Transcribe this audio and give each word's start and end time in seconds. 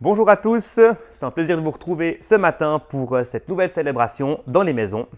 Bonjour 0.00 0.30
à 0.30 0.36
tous, 0.36 0.78
c'est 1.10 1.24
un 1.24 1.32
plaisir 1.32 1.56
de 1.56 1.60
vous 1.60 1.72
retrouver 1.72 2.18
ce 2.20 2.36
matin 2.36 2.80
pour 2.88 3.16
euh, 3.16 3.24
cette 3.24 3.48
nouvelle 3.48 3.68
célébration 3.68 4.40
dans 4.46 4.62
les 4.62 4.72
maisons. 4.72 5.08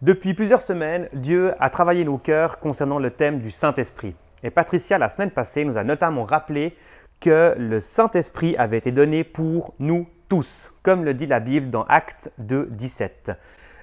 Depuis 0.00 0.32
plusieurs 0.32 0.62
semaines, 0.62 1.10
Dieu 1.12 1.52
a 1.60 1.68
travaillé 1.68 2.06
nos 2.06 2.16
cœurs 2.16 2.58
concernant 2.58 2.98
le 2.98 3.10
thème 3.10 3.38
du 3.40 3.50
Saint-Esprit. 3.50 4.14
Et 4.42 4.48
Patricia, 4.48 4.96
la 4.96 5.10
semaine 5.10 5.30
passée, 5.30 5.66
nous 5.66 5.76
a 5.76 5.84
notamment 5.84 6.24
rappelé 6.24 6.74
que 7.20 7.54
le 7.58 7.82
Saint-Esprit 7.82 8.56
avait 8.56 8.78
été 8.78 8.92
donné 8.92 9.24
pour 9.24 9.74
nous 9.78 10.08
tous, 10.30 10.72
comme 10.82 11.04
le 11.04 11.12
dit 11.12 11.26
la 11.26 11.40
Bible 11.40 11.68
dans 11.68 11.84
Actes 11.84 12.32
2, 12.38 12.68
17. 12.70 13.32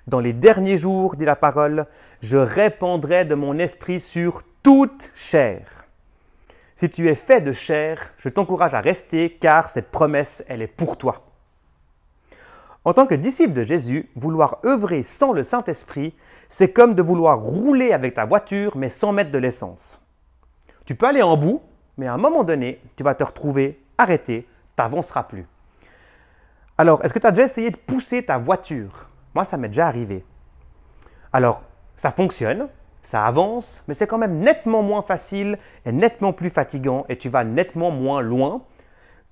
Dans 0.08 0.22
les 0.22 0.34
derniers 0.34 0.78
jours, 0.78 1.16
dit 1.16 1.26
la 1.26 1.36
parole, 1.36 1.86
je 2.22 2.38
répandrai 2.38 3.26
de 3.26 3.36
mon 3.36 3.60
esprit 3.60 4.00
sur 4.00 4.42
toute 4.64 5.12
chair. 5.14 5.87
Si 6.78 6.92
tu 6.92 7.10
es 7.10 7.16
fait 7.16 7.42
de 7.42 7.54
chair, 7.54 8.14
je 8.18 8.30
t'encourage 8.30 8.76
à 8.76 8.82
rester 8.82 9.32
car 9.32 9.68
cette 9.68 9.90
promesse, 9.90 10.44
elle 10.48 10.62
est 10.62 10.68
pour 10.68 10.96
toi. 10.96 11.26
En 12.86 12.94
tant 12.94 13.08
que 13.08 13.16
disciple 13.16 13.54
de 13.54 13.64
Jésus, 13.64 14.12
vouloir 14.16 14.60
œuvrer 14.64 15.02
sans 15.02 15.34
le 15.34 15.42
Saint-Esprit, 15.42 16.16
c'est 16.48 16.72
comme 16.72 16.94
de 16.94 17.02
vouloir 17.02 17.40
rouler 17.42 17.94
avec 17.94 18.14
ta 18.14 18.26
voiture 18.26 18.78
mais 18.78 18.90
sans 18.90 19.12
mettre 19.12 19.32
de 19.32 19.40
l'essence. 19.40 20.06
Tu 20.86 20.94
peux 20.94 21.08
aller 21.08 21.24
en 21.24 21.36
bout, 21.36 21.64
mais 21.98 22.06
à 22.06 22.14
un 22.14 22.18
moment 22.18 22.44
donné, 22.44 22.80
tu 22.96 23.02
vas 23.02 23.16
te 23.16 23.24
retrouver 23.24 23.84
arrêté, 23.98 24.44
tu 24.44 24.84
n'avanceras 24.84 25.24
plus. 25.24 25.48
Alors, 26.78 27.04
est-ce 27.04 27.12
que 27.12 27.18
tu 27.18 27.26
as 27.26 27.32
déjà 27.32 27.46
essayé 27.46 27.72
de 27.72 27.78
pousser 27.78 28.24
ta 28.24 28.38
voiture? 28.38 29.10
Moi, 29.34 29.46
ça 29.46 29.58
m'est 29.58 29.70
déjà 29.70 29.88
arrivé. 29.88 30.24
Alors, 31.34 31.64
ça 31.96 32.12
fonctionne, 32.12 32.68
ça 33.08 33.26
avance, 33.26 33.84
mais 33.88 33.94
c'est 33.94 34.06
quand 34.06 34.18
même 34.18 34.40
nettement 34.40 34.84
moins 34.84 35.02
facile 35.02 35.58
et 35.86 35.94
nettement 35.94 36.34
plus 36.34 36.50
fatigant 36.50 37.06
et 37.08 37.18
tu 37.18 37.30
vas 37.30 37.46
nettement 37.46 37.90
moins 37.90 38.20
loin 38.20 38.66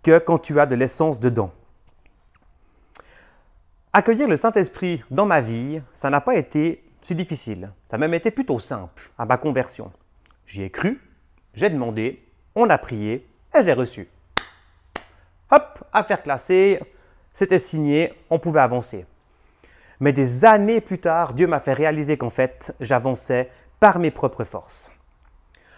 que 0.02 0.17
quand 0.17 0.38
tu 0.38 0.61
as 0.61 0.66
de 0.66 0.75
l'essence 0.75 1.20
dedans. 1.20 1.52
Accueillir 3.91 4.30
le 4.30 4.38
Saint-Esprit 4.38 5.03
dans 5.11 5.25
ma 5.25 5.41
vie, 5.41 5.81
ça 5.91 6.09
n'a 6.09 6.22
pas 6.22 6.35
été 6.35 6.85
si 7.02 7.16
difficile. 7.16 7.69
Ça 7.91 7.97
a 7.97 8.00
même 8.00 8.13
été 8.13 8.31
plutôt 8.31 8.59
simple 8.59 9.11
à 9.17 9.25
ma 9.25 9.35
conversion. 9.35 9.91
J'y 10.45 10.63
ai 10.63 10.69
cru, 10.69 11.02
j'ai 11.53 11.69
demandé, 11.69 12.25
on 12.55 12.69
a 12.69 12.78
prié 12.78 13.28
et 13.53 13.61
j'ai 13.61 13.73
reçu. 13.73 14.07
Hop, 15.52 15.83
affaire 15.91 16.23
classée, 16.23 16.80
c'était 17.33 17.59
signé, 17.59 18.13
on 18.30 18.39
pouvait 18.39 18.61
avancer. 18.61 19.05
Mais 20.00 20.11
des 20.11 20.45
années 20.45 20.81
plus 20.81 21.00
tard, 21.00 21.33
Dieu 21.33 21.47
m'a 21.47 21.59
fait 21.59 21.73
réaliser 21.73 22.17
qu'en 22.17 22.30
fait, 22.30 22.75
j'avançais 22.80 23.50
par 23.86 24.00
mes 24.00 24.09
propres 24.09 24.45
forces. 24.45 24.91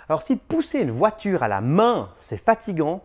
Alors 0.07 0.21
si 0.21 0.37
pousser 0.37 0.79
une 0.79 0.91
voiture 0.91 1.43
à 1.43 1.49
la 1.49 1.59
main, 1.59 2.09
c'est 2.15 2.37
fatigant, 2.37 3.03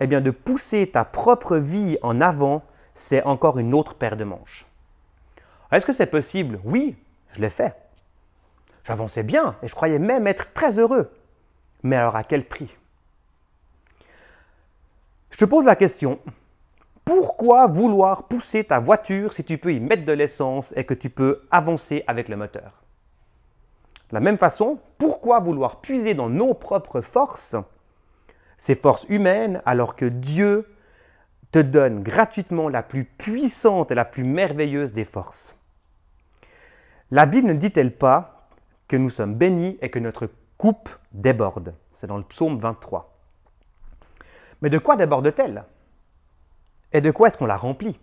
eh 0.00 0.08
bien 0.08 0.20
de 0.20 0.32
pousser 0.32 0.90
ta 0.90 1.04
propre 1.04 1.56
vie 1.56 1.98
en 2.02 2.20
avant, 2.20 2.64
c'est 2.94 3.22
encore 3.22 3.60
une 3.60 3.74
autre 3.74 3.94
paire 3.94 4.16
de 4.16 4.24
manches. 4.24 4.66
Est-ce 5.70 5.86
que 5.86 5.92
c'est 5.92 6.06
possible? 6.06 6.58
Oui, 6.64 6.96
je 7.28 7.40
l'ai 7.40 7.48
fait. 7.48 7.76
J'avançais 8.82 9.22
bien 9.22 9.54
et 9.62 9.68
je 9.68 9.74
croyais 9.76 10.00
même 10.00 10.26
être 10.26 10.52
très 10.52 10.80
heureux. 10.80 11.12
Mais 11.84 11.94
alors 11.94 12.16
à 12.16 12.24
quel 12.24 12.44
prix? 12.44 12.76
Je 15.30 15.38
te 15.38 15.44
pose 15.44 15.64
la 15.64 15.76
question, 15.76 16.18
pourquoi 17.04 17.68
vouloir 17.68 18.24
pousser 18.24 18.64
ta 18.64 18.80
voiture 18.80 19.32
si 19.32 19.44
tu 19.44 19.58
peux 19.58 19.72
y 19.72 19.78
mettre 19.78 20.04
de 20.04 20.12
l'essence 20.12 20.74
et 20.76 20.82
que 20.82 20.94
tu 20.94 21.08
peux 21.08 21.46
avancer 21.52 22.02
avec 22.08 22.28
le 22.28 22.34
moteur? 22.34 22.83
De 24.10 24.14
la 24.14 24.20
même 24.20 24.38
façon, 24.38 24.78
pourquoi 24.98 25.40
vouloir 25.40 25.80
puiser 25.80 26.14
dans 26.14 26.28
nos 26.28 26.54
propres 26.54 27.00
forces, 27.00 27.56
ces 28.56 28.74
forces 28.74 29.06
humaines, 29.08 29.62
alors 29.66 29.96
que 29.96 30.04
Dieu 30.04 30.68
te 31.52 31.58
donne 31.58 32.02
gratuitement 32.02 32.68
la 32.68 32.82
plus 32.82 33.04
puissante 33.04 33.90
et 33.90 33.94
la 33.94 34.04
plus 34.04 34.24
merveilleuse 34.24 34.92
des 34.92 35.04
forces? 35.04 35.58
La 37.10 37.26
Bible 37.26 37.48
ne 37.48 37.54
dit-elle 37.54 37.96
pas 37.96 38.48
que 38.88 38.96
nous 38.96 39.10
sommes 39.10 39.34
bénis 39.34 39.78
et 39.80 39.90
que 39.90 39.98
notre 39.98 40.28
coupe 40.58 40.90
déborde? 41.12 41.74
C'est 41.92 42.06
dans 42.06 42.16
le 42.16 42.24
psaume 42.24 42.58
23. 42.58 43.16
Mais 44.62 44.70
de 44.70 44.78
quoi 44.78 44.96
déborde-t-elle? 44.96 45.64
Et 46.92 47.00
de 47.00 47.10
quoi 47.10 47.28
est-ce 47.28 47.38
qu'on 47.38 47.46
la 47.46 47.56
remplit? 47.56 47.98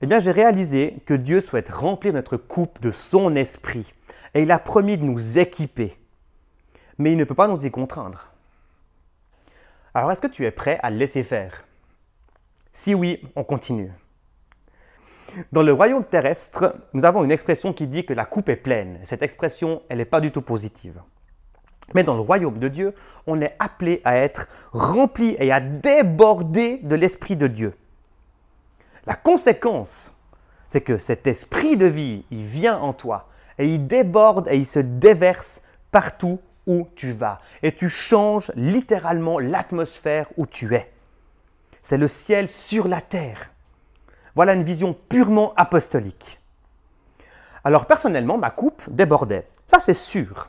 Eh 0.00 0.06
bien, 0.06 0.18
j'ai 0.18 0.32
réalisé 0.32 1.02
que 1.04 1.14
Dieu 1.14 1.40
souhaite 1.40 1.68
remplir 1.68 2.14
notre 2.14 2.36
coupe 2.36 2.80
de 2.80 2.90
son 2.90 3.34
esprit 3.34 3.92
et 4.34 4.42
il 4.42 4.50
a 4.50 4.58
promis 4.58 4.96
de 4.96 5.04
nous 5.04 5.38
équiper. 5.38 5.98
Mais 6.98 7.12
il 7.12 7.18
ne 7.18 7.24
peut 7.24 7.34
pas 7.34 7.48
nous 7.48 7.64
y 7.64 7.70
contraindre. 7.70 8.28
Alors 9.94 10.12
est-ce 10.12 10.20
que 10.20 10.26
tu 10.26 10.44
es 10.44 10.50
prêt 10.50 10.78
à 10.82 10.90
laisser 10.90 11.22
faire? 11.22 11.64
Si 12.72 12.94
oui, 12.94 13.20
on 13.34 13.42
continue. 13.42 13.92
Dans 15.52 15.62
le 15.62 15.72
royaume 15.72 16.04
terrestre, 16.04 16.72
nous 16.92 17.04
avons 17.04 17.24
une 17.24 17.32
expression 17.32 17.72
qui 17.72 17.86
dit 17.86 18.04
que 18.04 18.12
la 18.12 18.24
coupe 18.24 18.48
est 18.48 18.56
pleine. 18.56 19.00
Cette 19.04 19.22
expression, 19.22 19.82
elle 19.88 19.98
n'est 19.98 20.04
pas 20.04 20.20
du 20.20 20.30
tout 20.30 20.42
positive. 20.42 21.00
Mais 21.94 22.04
dans 22.04 22.14
le 22.14 22.20
royaume 22.20 22.58
de 22.58 22.68
Dieu, 22.68 22.94
on 23.26 23.40
est 23.40 23.56
appelé 23.58 24.00
à 24.04 24.16
être 24.16 24.46
rempli 24.72 25.34
et 25.38 25.50
à 25.50 25.60
déborder 25.60 26.78
de 26.78 26.94
l'Esprit 26.94 27.36
de 27.36 27.46
Dieu. 27.48 27.74
La 29.06 29.14
conséquence, 29.14 30.16
c'est 30.66 30.82
que 30.82 30.98
cet 30.98 31.26
esprit 31.26 31.76
de 31.76 31.86
vie, 31.86 32.24
il 32.30 32.44
vient 32.44 32.78
en 32.78 32.92
toi 32.92 33.29
et 33.60 33.66
il 33.66 33.86
déborde 33.86 34.48
et 34.48 34.56
il 34.56 34.64
se 34.64 34.78
déverse 34.78 35.62
partout 35.92 36.40
où 36.66 36.88
tu 36.96 37.12
vas. 37.12 37.40
Et 37.62 37.74
tu 37.74 37.90
changes 37.90 38.50
littéralement 38.56 39.38
l'atmosphère 39.38 40.26
où 40.38 40.46
tu 40.46 40.74
es. 40.74 40.90
C'est 41.82 41.98
le 41.98 42.06
ciel 42.06 42.48
sur 42.48 42.88
la 42.88 43.02
terre. 43.02 43.52
Voilà 44.34 44.54
une 44.54 44.62
vision 44.62 44.94
purement 44.94 45.52
apostolique. 45.56 46.40
Alors 47.62 47.84
personnellement, 47.84 48.38
ma 48.38 48.50
coupe 48.50 48.82
débordait. 48.88 49.46
Ça 49.66 49.78
c'est 49.78 49.94
sûr. 49.94 50.48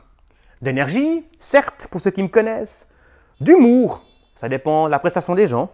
D'énergie, 0.62 1.28
certes, 1.38 1.88
pour 1.90 2.00
ceux 2.00 2.12
qui 2.12 2.22
me 2.22 2.28
connaissent. 2.28 2.88
D'humour, 3.40 4.04
ça 4.34 4.48
dépend 4.48 4.86
de 4.86 4.90
la 4.90 4.98
prestation 4.98 5.34
des 5.34 5.46
gens. 5.46 5.70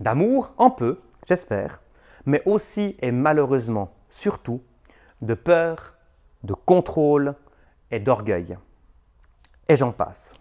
D'amour, 0.00 0.52
un 0.58 0.70
peu, 0.70 1.00
j'espère. 1.28 1.80
Mais 2.24 2.42
aussi 2.44 2.96
et 3.00 3.12
malheureusement, 3.12 3.92
surtout, 4.08 4.62
de 5.22 5.34
peur 5.34 5.95
de 6.46 6.54
contrôle 6.54 7.34
et 7.90 8.00
d'orgueil. 8.00 8.56
Et 9.68 9.76
j'en 9.76 9.92
passe. 9.92 10.34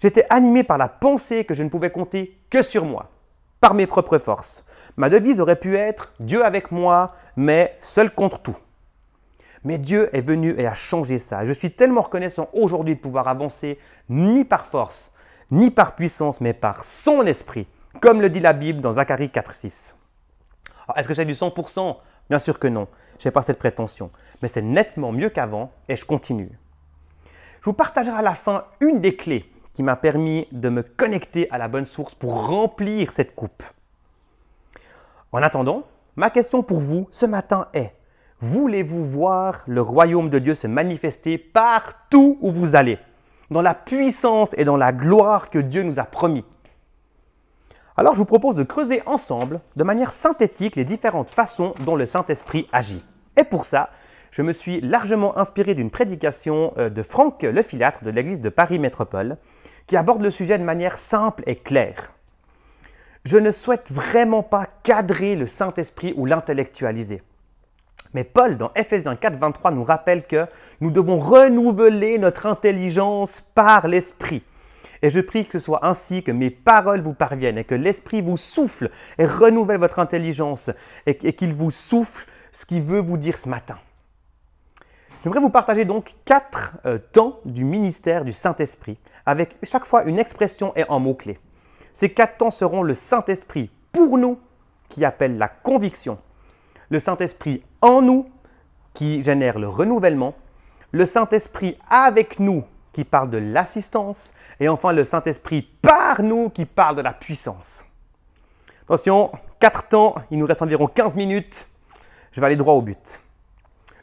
J'étais 0.00 0.26
animé 0.30 0.64
par 0.64 0.78
la 0.78 0.88
pensée 0.88 1.44
que 1.44 1.54
je 1.54 1.62
ne 1.62 1.68
pouvais 1.68 1.90
compter 1.90 2.38
que 2.50 2.62
sur 2.62 2.84
moi, 2.84 3.10
par 3.60 3.74
mes 3.74 3.86
propres 3.86 4.18
forces. 4.18 4.64
Ma 4.96 5.08
devise 5.08 5.40
aurait 5.40 5.56
pu 5.56 5.76
être 5.76 6.12
Dieu 6.20 6.44
avec 6.44 6.70
moi, 6.70 7.12
mais 7.36 7.76
seul 7.80 8.10
contre 8.10 8.40
tout. 8.40 8.56
Mais 9.64 9.78
Dieu 9.78 10.14
est 10.14 10.20
venu 10.20 10.54
et 10.58 10.66
a 10.66 10.74
changé 10.74 11.18
ça. 11.18 11.44
Je 11.44 11.52
suis 11.52 11.70
tellement 11.70 12.02
reconnaissant 12.02 12.48
aujourd'hui 12.52 12.94
de 12.94 13.00
pouvoir 13.00 13.26
avancer 13.28 13.78
ni 14.08 14.44
par 14.44 14.66
force, 14.66 15.12
ni 15.50 15.70
par 15.70 15.94
puissance, 15.94 16.40
mais 16.40 16.52
par 16.52 16.84
son 16.84 17.22
esprit, 17.22 17.66
comme 18.00 18.20
le 18.20 18.28
dit 18.28 18.40
la 18.40 18.52
Bible 18.52 18.80
dans 18.80 18.92
Zacharie 18.92 19.28
4.6. 19.28 19.94
Est-ce 20.94 21.08
que 21.08 21.14
c'est 21.14 21.24
du 21.24 21.32
100% 21.32 21.96
Bien 22.28 22.38
sûr 22.38 22.58
que 22.58 22.68
non, 22.68 22.88
je 23.18 23.28
n'ai 23.28 23.32
pas 23.32 23.42
cette 23.42 23.58
prétention, 23.58 24.10
mais 24.42 24.48
c'est 24.48 24.62
nettement 24.62 25.12
mieux 25.12 25.30
qu'avant 25.30 25.70
et 25.88 25.96
je 25.96 26.04
continue. 26.04 26.50
Je 27.60 27.64
vous 27.64 27.72
partagerai 27.72 28.16
à 28.16 28.22
la 28.22 28.34
fin 28.34 28.64
une 28.80 29.00
des 29.00 29.16
clés 29.16 29.50
qui 29.74 29.82
m'a 29.82 29.96
permis 29.96 30.48
de 30.52 30.68
me 30.68 30.82
connecter 30.82 31.50
à 31.50 31.58
la 31.58 31.68
bonne 31.68 31.84
source 31.84 32.14
pour 32.14 32.46
remplir 32.46 33.12
cette 33.12 33.34
coupe. 33.34 33.62
En 35.32 35.42
attendant, 35.42 35.84
ma 36.16 36.30
question 36.30 36.62
pour 36.62 36.80
vous 36.80 37.08
ce 37.10 37.26
matin 37.26 37.68
est, 37.74 37.92
voulez-vous 38.40 39.04
voir 39.04 39.64
le 39.66 39.82
royaume 39.82 40.30
de 40.30 40.38
Dieu 40.38 40.54
se 40.54 40.66
manifester 40.66 41.38
partout 41.38 42.38
où 42.40 42.52
vous 42.52 42.74
allez, 42.74 42.98
dans 43.50 43.62
la 43.62 43.74
puissance 43.74 44.50
et 44.56 44.64
dans 44.64 44.76
la 44.76 44.92
gloire 44.92 45.50
que 45.50 45.58
Dieu 45.58 45.82
nous 45.82 45.98
a 45.98 46.04
promis? 46.04 46.44
Alors 47.96 48.14
je 48.14 48.18
vous 48.18 48.26
propose 48.26 48.56
de 48.56 48.62
creuser 48.62 49.02
ensemble, 49.06 49.60
de 49.76 49.84
manière 49.84 50.12
synthétique, 50.12 50.76
les 50.76 50.84
différentes 50.84 51.30
façons 51.30 51.74
dont 51.84 51.96
le 51.96 52.04
Saint-Esprit 52.04 52.68
agit. 52.72 53.02
Et 53.38 53.44
pour 53.44 53.64
ça, 53.64 53.90
je 54.30 54.42
me 54.42 54.52
suis 54.52 54.82
largement 54.82 55.38
inspiré 55.38 55.74
d'une 55.74 55.90
prédication 55.90 56.74
euh, 56.76 56.90
de 56.90 57.02
Franck 57.02 57.42
Lefilâtre 57.42 58.04
de 58.04 58.10
l'Église 58.10 58.42
de 58.42 58.50
Paris 58.50 58.78
Métropole, 58.78 59.38
qui 59.86 59.96
aborde 59.96 60.20
le 60.20 60.30
sujet 60.30 60.58
de 60.58 60.64
manière 60.64 60.98
simple 60.98 61.42
et 61.46 61.56
claire. 61.56 62.12
Je 63.24 63.38
ne 63.38 63.50
souhaite 63.50 63.90
vraiment 63.90 64.42
pas 64.42 64.66
cadrer 64.82 65.34
le 65.34 65.46
Saint-Esprit 65.46 66.12
ou 66.16 66.26
l'intellectualiser. 66.26 67.22
Mais 68.12 68.24
Paul, 68.24 68.56
dans 68.56 68.72
Ephésiens 68.76 69.16
4, 69.16 69.38
23, 69.38 69.70
nous 69.70 69.82
rappelle 69.82 70.26
que 70.26 70.46
nous 70.80 70.90
devons 70.90 71.16
renouveler 71.16 72.18
notre 72.18 72.46
intelligence 72.46 73.42
par 73.54 73.88
l'Esprit. 73.88 74.42
Et 75.02 75.10
je 75.10 75.20
prie 75.20 75.46
que 75.46 75.52
ce 75.52 75.58
soit 75.58 75.84
ainsi 75.86 76.22
que 76.22 76.32
mes 76.32 76.50
paroles 76.50 77.00
vous 77.00 77.14
parviennent 77.14 77.58
et 77.58 77.64
que 77.64 77.74
l'Esprit 77.74 78.20
vous 78.20 78.36
souffle 78.36 78.90
et 79.18 79.26
renouvelle 79.26 79.78
votre 79.78 79.98
intelligence 79.98 80.70
et, 81.06 81.14
qu'il 81.14 81.52
vous 81.52 81.70
souffle 81.70 82.26
ce 82.52 82.66
qu'il 82.66 82.82
veut 82.82 83.00
vous 83.00 83.16
dire 83.16 83.36
ce 83.36 83.48
matin. 83.48 83.76
J'aimerais 85.22 85.40
vous 85.40 85.50
partager 85.50 85.84
donc 85.84 86.14
quatre 86.24 86.76
euh, 86.86 86.98
temps 86.98 87.40
du 87.44 87.64
ministère 87.64 88.24
du 88.24 88.32
Saint-Esprit, 88.32 88.98
avec 89.24 89.56
chaque 89.64 89.84
fois 89.84 90.04
une 90.04 90.18
expression 90.18 90.72
et 90.76 90.84
un 90.88 90.98
mot-clé. 90.98 91.38
Ces 91.92 92.10
quatre 92.10 92.36
temps 92.36 92.50
seront 92.50 92.82
le 92.82 92.94
Saint-Esprit 92.94 93.70
pour 93.92 94.18
nous, 94.18 94.38
qui 94.88 95.04
appelle 95.04 95.36
la 95.36 95.48
conviction, 95.48 96.18
le 96.90 97.00
Saint-Esprit 97.00 97.64
en 97.80 98.02
nous, 98.02 98.30
qui 98.94 99.22
génère 99.22 99.58
le 99.58 99.68
renouvellement, 99.68 100.34
le 100.92 101.04
Saint-Esprit 101.04 101.76
avec 101.90 102.38
nous, 102.38 102.64
qui 102.96 103.04
parle 103.04 103.28
de 103.28 103.36
l'assistance, 103.36 104.32
et 104.58 104.70
enfin 104.70 104.94
le 104.94 105.04
Saint-Esprit 105.04 105.60
par 105.60 106.22
nous, 106.22 106.48
qui 106.48 106.64
parle 106.64 106.96
de 106.96 107.02
la 107.02 107.12
puissance. 107.12 107.84
Attention, 108.84 109.32
quatre 109.60 109.86
temps, 109.88 110.14
il 110.30 110.38
nous 110.38 110.46
reste 110.46 110.62
environ 110.62 110.86
15 110.86 111.14
minutes, 111.14 111.68
je 112.32 112.40
vais 112.40 112.46
aller 112.46 112.56
droit 112.56 112.72
au 112.72 112.80
but. 112.80 113.20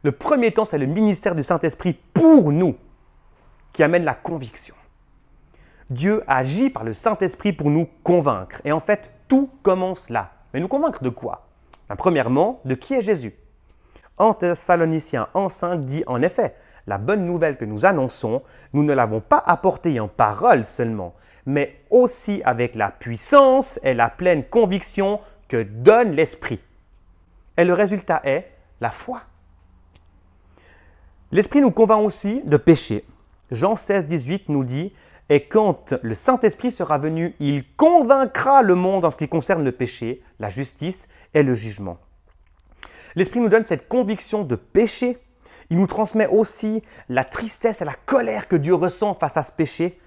Le 0.03 0.11
premier 0.11 0.51
temps, 0.51 0.63
c'est 0.63 0.77
le 0.77 0.85
ministère 0.85 1.33
du 1.33 1.41
Saint-Esprit 1.41 1.93
pour 2.13 2.51
nous, 2.51 2.75
qui 3.71 3.81
amène 3.81 4.03
la 4.03 4.13
conviction. 4.13 4.75
Dieu 5.89 6.23
agit 6.27 6.69
par 6.69 6.83
le 6.83 6.93
Saint-Esprit 6.93 7.51
pour 7.51 7.71
nous 7.71 7.89
convaincre. 8.03 8.61
Et 8.63 8.71
en 8.71 8.79
fait, 8.79 9.11
tout 9.27 9.49
commence 9.63 10.11
là. 10.11 10.33
Mais 10.53 10.59
nous 10.59 10.67
convaincre 10.67 11.01
de 11.01 11.09
quoi? 11.09 11.47
Ben, 11.89 11.95
Premièrement, 11.95 12.61
de 12.63 12.75
qui 12.75 12.93
est 12.93 13.01
Jésus? 13.01 13.33
En 14.19 14.35
Thessaloniciens 14.35 15.29
en 15.33 15.49
5 15.49 15.77
dit 15.77 16.03
en 16.05 16.21
effet, 16.21 16.55
la 16.87 16.97
bonne 16.97 17.25
nouvelle 17.25 17.57
que 17.57 17.65
nous 17.65 17.85
annonçons, 17.85 18.43
nous 18.73 18.83
ne 18.83 18.93
l'avons 18.93 19.21
pas 19.21 19.41
apportée 19.45 19.99
en 19.99 20.07
parole 20.07 20.65
seulement, 20.65 21.13
mais 21.45 21.81
aussi 21.89 22.41
avec 22.45 22.75
la 22.75 22.91
puissance 22.91 23.79
et 23.83 23.93
la 23.93 24.09
pleine 24.09 24.43
conviction 24.43 25.19
que 25.47 25.63
donne 25.63 26.11
l'Esprit. 26.11 26.59
Et 27.57 27.65
le 27.65 27.73
résultat 27.73 28.21
est 28.23 28.49
la 28.81 28.91
foi. 28.91 29.21
L'Esprit 31.31 31.61
nous 31.61 31.71
convainc 31.71 32.01
aussi 32.01 32.41
de 32.45 32.57
péché. 32.57 33.05
Jean 33.51 33.75
16, 33.75 34.07
18 34.07 34.49
nous 34.49 34.63
dit 34.63 34.93
Et 35.29 35.45
quand 35.45 35.93
le 36.01 36.13
Saint-Esprit 36.13 36.71
sera 36.71 36.97
venu, 36.97 37.35
il 37.39 37.63
convaincra 37.75 38.61
le 38.61 38.75
monde 38.75 39.05
en 39.05 39.11
ce 39.11 39.17
qui 39.17 39.27
concerne 39.27 39.63
le 39.63 39.71
péché, 39.71 40.21
la 40.39 40.49
justice 40.49 41.07
et 41.33 41.43
le 41.43 41.53
jugement. 41.53 41.97
L'Esprit 43.15 43.39
nous 43.39 43.49
donne 43.49 43.65
cette 43.65 43.87
conviction 43.87 44.43
de 44.43 44.55
péché. 44.55 45.17
Il 45.69 45.79
nous 45.79 45.87
transmet 45.87 46.27
aussi 46.27 46.83
la 47.09 47.23
tristesse 47.23 47.81
et 47.81 47.85
la 47.85 47.93
colère 47.93 48.47
que 48.47 48.55
Dieu 48.55 48.73
ressent 48.73 49.15
face 49.15 49.37
à 49.37 49.43
ce 49.43 49.51
péché. 49.51 49.99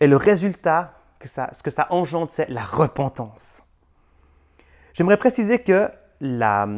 Et 0.00 0.06
le 0.06 0.16
résultat, 0.16 0.94
que 1.18 1.28
ça, 1.28 1.50
ce 1.52 1.62
que 1.62 1.70
ça 1.70 1.86
engendre, 1.90 2.30
c'est 2.30 2.48
la 2.48 2.64
repentance. 2.64 3.62
J'aimerais 4.92 5.16
préciser 5.16 5.58
que 5.58 5.90
la, 6.20 6.68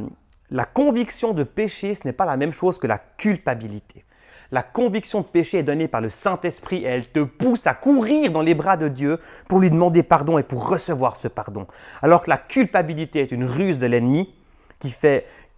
la 0.50 0.64
conviction 0.64 1.34
de 1.34 1.44
péché, 1.44 1.94
ce 1.94 2.06
n'est 2.06 2.12
pas 2.12 2.26
la 2.26 2.36
même 2.36 2.52
chose 2.52 2.78
que 2.78 2.86
la 2.86 2.98
culpabilité. 2.98 4.04
La 4.50 4.62
conviction 4.62 5.20
de 5.20 5.26
péché 5.26 5.58
est 5.58 5.62
donnée 5.62 5.88
par 5.88 6.00
le 6.00 6.08
Saint-Esprit 6.08 6.78
et 6.78 6.86
elle 6.86 7.08
te 7.08 7.20
pousse 7.22 7.66
à 7.66 7.74
courir 7.74 8.30
dans 8.30 8.40
les 8.40 8.54
bras 8.54 8.78
de 8.78 8.88
Dieu 8.88 9.18
pour 9.46 9.60
lui 9.60 9.68
demander 9.68 10.02
pardon 10.02 10.38
et 10.38 10.42
pour 10.42 10.68
recevoir 10.68 11.16
ce 11.16 11.28
pardon. 11.28 11.66
Alors 12.00 12.22
que 12.22 12.30
la 12.30 12.38
culpabilité 12.38 13.20
est 13.20 13.30
une 13.30 13.44
ruse 13.44 13.76
de 13.76 13.86
l'ennemi 13.86 14.34
qui, 14.78 14.94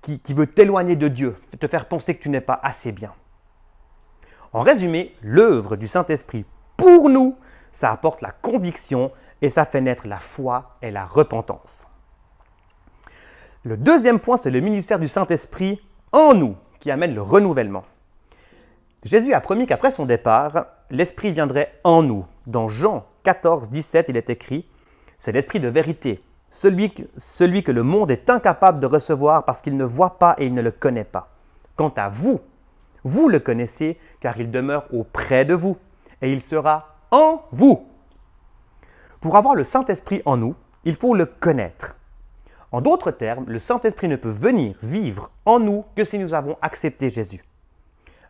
qui, 0.03 0.21
veut 0.35 0.47
t'éloigner 0.47 0.97
de 0.97 1.09
Dieu, 1.09 1.37
te 1.59 1.67
faire 1.67 1.87
penser 1.87 2.15
que 2.15 2.23
tu 2.23 2.31
n'es 2.31 2.41
pas 2.41 2.59
assez 2.63 2.93
bien. 2.93 3.13
En 4.53 4.61
résumé, 4.61 5.15
l'œuvre 5.23 5.77
du 5.77 5.87
Saint-Esprit 5.87 6.45
pour 6.77 7.09
nous, 7.09 7.37
ça 7.73 7.91
apporte 7.91 8.23
la 8.23 8.33
conviction 8.33 9.13
et 9.43 9.49
ça 9.49 9.65
fait 9.65 9.81
naître 9.81 10.09
la 10.09 10.19
foi 10.19 10.77
et 10.83 10.91
la 10.91 11.05
repentance. 11.07 11.87
Le 13.63 13.77
deuxième 13.77 14.21
point, 14.21 14.37
c'est 14.37 14.51
le 14.51 14.61
ministère 14.61 14.99
du 14.99 15.07
Saint-Esprit 15.07 15.81
en 16.13 16.35
nous 16.35 16.57
qui 16.81 16.91
amène 16.91 17.15
le 17.15 17.23
renouvellement. 17.23 17.85
Jésus 19.05 19.35
a 19.35 19.41
promis 19.41 19.67
qu'après 19.67 19.91
son 19.91 20.07
départ, 20.07 20.67
l'Esprit 20.91 21.33
viendrait 21.33 21.79
en 21.85 22.03
nous. 22.03 22.27
Dans 22.47 22.69
Jean 22.69 23.07
14, 23.23 23.69
17, 23.69 24.09
il 24.09 24.17
est 24.17 24.31
écrit, 24.31 24.67
c'est 25.19 25.33
l'Esprit 25.33 25.61
de 25.61 25.69
vérité, 25.69 26.23
celui, 26.51 27.63
que 27.63 27.73
le 27.73 27.83
monde 27.83 28.11
est 28.11 28.29
incapable 28.29 28.81
de 28.81 28.87
recevoir 28.87 29.45
parce 29.45 29.63
qu'il 29.63 29.77
ne 29.77 29.85
voit 29.85 30.19
pas 30.19 30.35
et 30.39 30.47
il 30.47 30.55
ne 30.55 30.63
le 30.63 30.73
connaît 30.73 31.05
pas. 31.05 31.31
Quant 31.77 31.93
à 31.97 32.09
vous, 32.09 32.41
vous 33.05 33.29
le 33.29 33.39
connaissez 33.39 33.99
car 34.21 34.39
il 34.39 34.51
demeure 34.51 34.85
auprès 34.93 35.45
de 35.45 35.55
vous 35.55 35.79
et 36.21 36.33
il 36.33 36.43
sera 36.43 36.97
en 37.11 37.43
vous. 37.53 37.87
Pour 39.21 39.37
avoir 39.37 39.55
le 39.55 39.65
Saint-Esprit 39.65 40.23
en 40.25 40.37
nous, 40.37 40.55
il 40.85 40.97
faut 40.97 41.15
le 41.15 41.27
connaître. 41.27 41.97
En 42.73 42.81
d'autres 42.81 43.11
termes, 43.11 43.45
le 43.49 43.59
Saint-Esprit 43.59 44.09
ne 44.09 44.17
peut 44.17 44.29
venir 44.29 44.77
vivre 44.83 45.31
en 45.45 45.59
nous 45.59 45.85
que 45.97 46.05
si 46.05 46.19
nous 46.19 46.35
avons 46.35 46.57
accepté 46.63 47.09
Jésus. 47.09 47.43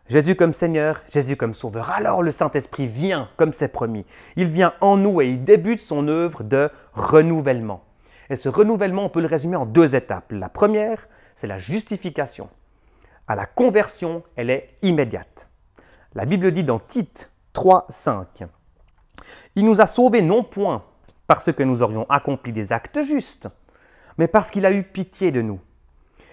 Jésus 0.09 0.35
comme 0.35 0.53
Seigneur, 0.53 1.03
Jésus 1.09 1.37
comme 1.37 1.53
Sauveur. 1.53 1.89
Alors 1.91 2.23
le 2.23 2.31
Saint-Esprit 2.31 2.87
vient 2.87 3.29
comme 3.37 3.53
c'est 3.53 3.69
promis. 3.69 4.05
Il 4.35 4.47
vient 4.47 4.73
en 4.81 4.97
nous 4.97 5.21
et 5.21 5.27
il 5.27 5.43
débute 5.43 5.81
son 5.81 6.07
œuvre 6.07 6.43
de 6.43 6.69
renouvellement. 6.93 7.83
Et 8.31 8.35
ce 8.35 8.49
renouvellement, 8.49 9.05
on 9.05 9.09
peut 9.09 9.21
le 9.21 9.27
résumer 9.27 9.55
en 9.55 9.67
deux 9.67 9.93
étapes. 9.93 10.31
La 10.31 10.49
première, 10.49 11.07
c'est 11.35 11.45
la 11.45 11.59
justification. 11.59 12.49
À 13.27 13.35
la 13.35 13.45
conversion, 13.45 14.23
elle 14.35 14.49
est 14.49 14.69
immédiate. 14.81 15.49
La 16.15 16.25
Bible 16.25 16.51
dit 16.51 16.63
dans 16.63 16.79
Tite 16.79 17.31
3, 17.53 17.85
5, 17.89 18.45
Il 19.55 19.65
nous 19.65 19.81
a 19.81 19.85
sauvés 19.85 20.23
non 20.23 20.43
point 20.43 20.83
parce 21.27 21.51
que 21.51 21.61
nous 21.61 21.83
aurions 21.83 22.07
accompli 22.09 22.51
des 22.51 22.71
actes 22.71 23.03
justes, 23.03 23.47
mais 24.17 24.27
parce 24.27 24.49
qu'il 24.49 24.65
a 24.65 24.71
eu 24.71 24.81
pitié 24.81 25.31
de 25.31 25.43
nous 25.43 25.59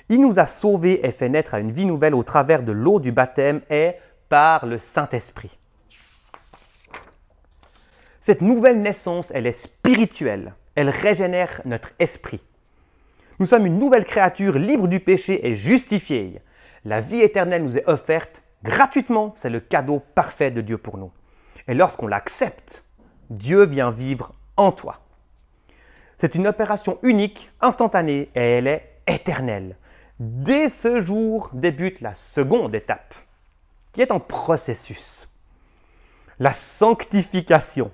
il 0.08 0.20
nous 0.20 0.38
a 0.38 0.46
sauvés 0.46 1.06
et 1.06 1.10
fait 1.10 1.28
naître 1.28 1.54
à 1.54 1.60
une 1.60 1.70
vie 1.70 1.84
nouvelle 1.84 2.14
au 2.14 2.22
travers 2.22 2.62
de 2.62 2.72
l'eau 2.72 2.98
du 3.00 3.12
baptême 3.12 3.60
et 3.70 3.94
par 4.28 4.66
le 4.66 4.78
Saint-Esprit. 4.78 5.58
Cette 8.20 8.40
nouvelle 8.42 8.80
naissance, 8.80 9.30
elle 9.34 9.46
est 9.46 9.52
spirituelle. 9.52 10.54
Elle 10.78 10.90
régénère 10.90 11.60
notre 11.64 11.90
esprit. 11.98 12.40
Nous 13.40 13.46
sommes 13.46 13.66
une 13.66 13.80
nouvelle 13.80 14.04
créature 14.04 14.60
libre 14.60 14.86
du 14.86 15.00
péché 15.00 15.48
et 15.48 15.56
justifiée. 15.56 16.40
La 16.84 17.00
vie 17.00 17.20
éternelle 17.20 17.64
nous 17.64 17.76
est 17.76 17.88
offerte 17.88 18.44
gratuitement. 18.62 19.32
C'est 19.34 19.50
le 19.50 19.58
cadeau 19.58 20.00
parfait 20.14 20.52
de 20.52 20.60
Dieu 20.60 20.78
pour 20.78 20.96
nous. 20.96 21.10
Et 21.66 21.74
lorsqu'on 21.74 22.06
l'accepte, 22.06 22.84
Dieu 23.28 23.64
vient 23.64 23.90
vivre 23.90 24.34
en 24.56 24.70
toi. 24.70 25.00
C'est 26.16 26.36
une 26.36 26.46
opération 26.46 27.00
unique, 27.02 27.50
instantanée, 27.60 28.30
et 28.36 28.40
elle 28.40 28.68
est 28.68 29.00
éternelle. 29.08 29.74
Dès 30.20 30.68
ce 30.68 31.00
jour 31.00 31.50
débute 31.54 32.00
la 32.00 32.14
seconde 32.14 32.76
étape, 32.76 33.16
qui 33.92 34.00
est 34.00 34.12
en 34.12 34.20
processus. 34.20 35.28
La 36.38 36.54
sanctification. 36.54 37.90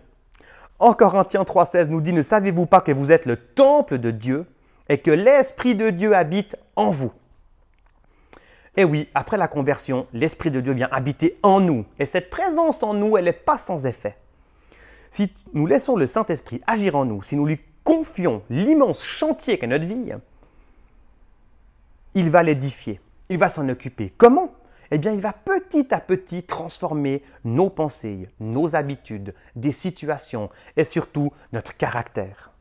En 0.78 0.92
Corinthiens 0.92 1.42
3.16 1.42 1.88
nous 1.88 2.00
dit, 2.00 2.12
ne 2.12 2.22
savez-vous 2.22 2.66
pas 2.66 2.80
que 2.80 2.92
vous 2.92 3.12
êtes 3.12 3.26
le 3.26 3.36
temple 3.36 3.98
de 3.98 4.10
Dieu 4.10 4.46
et 4.88 4.98
que 4.98 5.10
l'Esprit 5.10 5.74
de 5.74 5.90
Dieu 5.90 6.14
habite 6.14 6.56
en 6.76 6.90
vous? 6.90 7.12
Et 8.76 8.82
eh 8.82 8.84
oui, 8.84 9.08
après 9.14 9.36
la 9.36 9.46
conversion, 9.46 10.08
l'Esprit 10.12 10.50
de 10.50 10.60
Dieu 10.60 10.72
vient 10.72 10.88
habiter 10.90 11.38
en 11.44 11.60
nous. 11.60 11.84
Et 12.00 12.06
cette 12.06 12.28
présence 12.28 12.82
en 12.82 12.92
nous, 12.92 13.16
elle 13.16 13.26
n'est 13.26 13.32
pas 13.32 13.56
sans 13.56 13.86
effet. 13.86 14.16
Si 15.10 15.32
nous 15.52 15.68
laissons 15.68 15.94
le 15.94 16.06
Saint-Esprit 16.06 16.60
agir 16.66 16.96
en 16.96 17.04
nous, 17.04 17.22
si 17.22 17.36
nous 17.36 17.46
lui 17.46 17.60
confions 17.84 18.42
l'immense 18.50 19.04
chantier 19.04 19.58
qu'est 19.58 19.68
notre 19.68 19.86
vie, 19.86 20.12
il 22.14 22.30
va 22.30 22.42
l'édifier, 22.42 23.00
il 23.28 23.38
va 23.38 23.48
s'en 23.48 23.68
occuper. 23.68 24.12
Comment? 24.16 24.52
Eh 24.90 24.98
bien, 24.98 25.12
il 25.12 25.20
va 25.20 25.32
petit 25.32 25.92
à 25.94 26.00
petit 26.00 26.42
transformer 26.42 27.22
nos 27.44 27.70
pensées, 27.70 28.28
nos 28.40 28.76
habitudes, 28.76 29.34
des 29.56 29.72
situations 29.72 30.50
et 30.76 30.84
surtout 30.84 31.32
notre 31.52 31.76
caractère. 31.76 32.52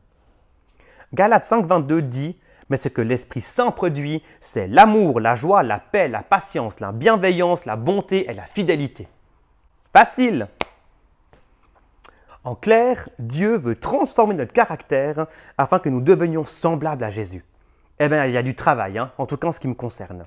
Galates 1.12 1.44
5.22 1.44 2.00
dit 2.00 2.36
mais 2.70 2.76
ce 2.76 2.88
que 2.88 3.02
l'Esprit 3.02 3.40
Saint 3.40 3.70
produit, 3.70 4.22
c'est 4.40 4.66
l'amour, 4.66 5.20
la 5.20 5.34
joie, 5.34 5.62
la 5.62 5.78
paix, 5.78 6.08
la 6.08 6.22
patience, 6.22 6.80
la 6.80 6.92
bienveillance, 6.92 7.66
la 7.66 7.76
bonté 7.76 8.30
et 8.30 8.34
la 8.34 8.46
fidélité. 8.46 9.08
Facile 9.92 10.48
En 12.42 12.54
clair, 12.54 13.08
Dieu 13.18 13.56
veut 13.56 13.76
transformer 13.76 14.34
notre 14.34 14.52
caractère 14.52 15.26
afin 15.58 15.78
que 15.78 15.88
nous 15.88 16.00
devenions 16.00 16.44
semblables 16.44 17.04
à 17.04 17.10
Jésus. 17.10 17.44
Eh 17.98 18.08
bien, 18.08 18.26
il 18.26 18.32
y 18.32 18.36
a 18.36 18.42
du 18.42 18.54
travail, 18.54 18.98
hein, 18.98 19.12
en 19.18 19.26
tout 19.26 19.36
cas 19.36 19.48
en 19.48 19.52
ce 19.52 19.60
qui 19.60 19.68
me 19.68 19.74
concerne. 19.74 20.24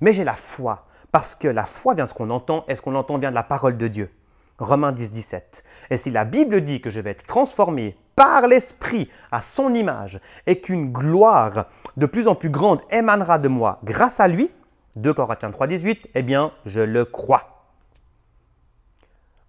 Mais 0.00 0.12
j'ai 0.12 0.24
la 0.24 0.34
foi, 0.34 0.86
parce 1.12 1.34
que 1.34 1.48
la 1.48 1.66
foi 1.66 1.94
vient 1.94 2.04
de 2.04 2.10
ce 2.10 2.14
qu'on 2.14 2.30
entend, 2.30 2.64
et 2.68 2.74
ce 2.74 2.82
qu'on 2.82 2.94
entend 2.94 3.18
vient 3.18 3.30
de 3.30 3.34
la 3.34 3.42
parole 3.42 3.76
de 3.76 3.88
Dieu. 3.88 4.10
Romains 4.58 4.92
10, 4.92 5.10
17. 5.10 5.64
Et 5.90 5.96
si 5.96 6.10
la 6.10 6.24
Bible 6.24 6.60
dit 6.60 6.80
que 6.80 6.90
je 6.90 7.00
vais 7.00 7.10
être 7.10 7.26
transformé 7.26 7.96
par 8.14 8.46
l'Esprit 8.46 9.08
à 9.32 9.42
son 9.42 9.74
image, 9.74 10.20
et 10.46 10.60
qu'une 10.60 10.92
gloire 10.92 11.66
de 11.96 12.06
plus 12.06 12.28
en 12.28 12.34
plus 12.34 12.50
grande 12.50 12.80
émanera 12.90 13.38
de 13.38 13.48
moi 13.48 13.80
grâce 13.84 14.20
à 14.20 14.28
lui, 14.28 14.50
2 14.96 15.14
Corinthiens 15.14 15.50
3, 15.50 15.66
18, 15.66 16.10
eh 16.14 16.22
bien, 16.22 16.52
je 16.66 16.80
le 16.80 17.04
crois. 17.04 17.64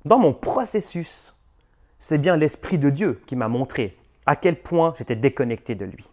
Dans 0.06 0.18
mon 0.18 0.34
processus, 0.34 1.36
c'est 2.00 2.18
bien 2.18 2.38
l'Esprit 2.38 2.78
de 2.78 2.90
Dieu 2.90 3.22
qui 3.28 3.36
m'a 3.36 3.48
montré 3.48 3.98
à 4.26 4.36
quel 4.36 4.56
point 4.56 4.94
j'étais 4.98 5.16
déconnecté 5.16 5.76
de 5.76 5.86
lui. 5.86 6.08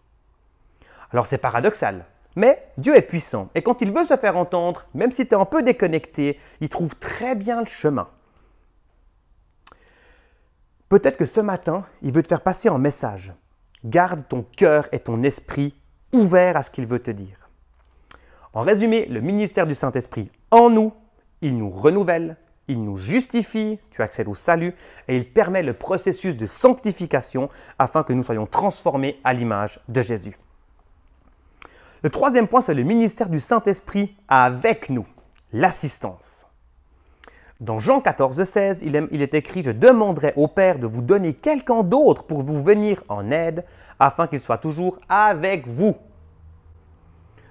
Alors 1.11 1.25
c'est 1.25 1.37
paradoxal, 1.37 2.05
mais 2.39 2.71
Dieu 2.77 2.95
est 2.95 3.01
puissant 3.01 3.49
et 3.53 3.61
quand 3.61 3.81
il 3.81 3.91
veut 3.91 4.05
se 4.05 4.15
faire 4.15 4.37
entendre, 4.37 4.85
même 4.93 5.11
si 5.11 5.27
tu 5.27 5.35
es 5.35 5.37
un 5.37 5.43
peu 5.43 5.61
déconnecté, 5.61 6.39
il 6.61 6.69
trouve 6.69 6.95
très 6.95 7.35
bien 7.35 7.59
le 7.59 7.67
chemin. 7.67 8.07
Peut-être 10.87 11.17
que 11.17 11.25
ce 11.25 11.41
matin, 11.41 11.85
il 12.01 12.13
veut 12.13 12.23
te 12.23 12.29
faire 12.29 12.41
passer 12.41 12.69
un 12.69 12.77
message. 12.77 13.33
Garde 13.83 14.25
ton 14.27 14.43
cœur 14.55 14.87
et 14.93 14.99
ton 14.99 15.21
esprit 15.21 15.75
ouverts 16.13 16.55
à 16.55 16.63
ce 16.63 16.71
qu'il 16.71 16.87
veut 16.87 16.99
te 16.99 17.11
dire. 17.11 17.49
En 18.53 18.61
résumé, 18.61 19.05
le 19.07 19.19
ministère 19.19 19.67
du 19.67 19.75
Saint-Esprit 19.75 20.31
en 20.49 20.69
nous, 20.69 20.93
il 21.41 21.57
nous 21.57 21.69
renouvelle, 21.69 22.37
il 22.69 22.81
nous 22.81 22.95
justifie, 22.95 23.79
tu 23.91 24.01
accèdes 24.01 24.29
au 24.29 24.33
salut, 24.33 24.73
et 25.09 25.17
il 25.17 25.29
permet 25.29 25.61
le 25.61 25.73
processus 25.73 26.37
de 26.37 26.45
sanctification 26.45 27.49
afin 27.79 28.03
que 28.03 28.13
nous 28.13 28.23
soyons 28.23 28.47
transformés 28.47 29.19
à 29.25 29.33
l'image 29.33 29.81
de 29.89 30.01
Jésus. 30.01 30.37
Le 32.01 32.09
troisième 32.09 32.47
point, 32.47 32.61
c'est 32.61 32.73
le 32.73 32.83
ministère 32.83 33.29
du 33.29 33.39
Saint-Esprit 33.39 34.15
avec 34.29 34.89
nous, 34.89 35.05
l'assistance. 35.51 36.49
Dans 37.59 37.79
Jean 37.79 37.99
14, 37.99 38.41
16, 38.41 38.83
il 38.83 39.21
est 39.21 39.33
écrit 39.33 39.63
Je 39.63 39.71
demanderai 39.71 40.31
au 40.37 40.47
Père 40.47 40.79
de 40.79 40.87
vous 40.87 41.01
donner 41.01 41.33
quelqu'un 41.33 41.83
d'autre 41.83 42.23
pour 42.23 42.41
vous 42.41 42.63
venir 42.63 43.03
en 43.09 43.31
aide, 43.31 43.65
afin 43.99 44.27
qu'il 44.27 44.39
soit 44.39 44.59
toujours 44.59 44.97
avec 45.09 45.67
vous. 45.67 45.97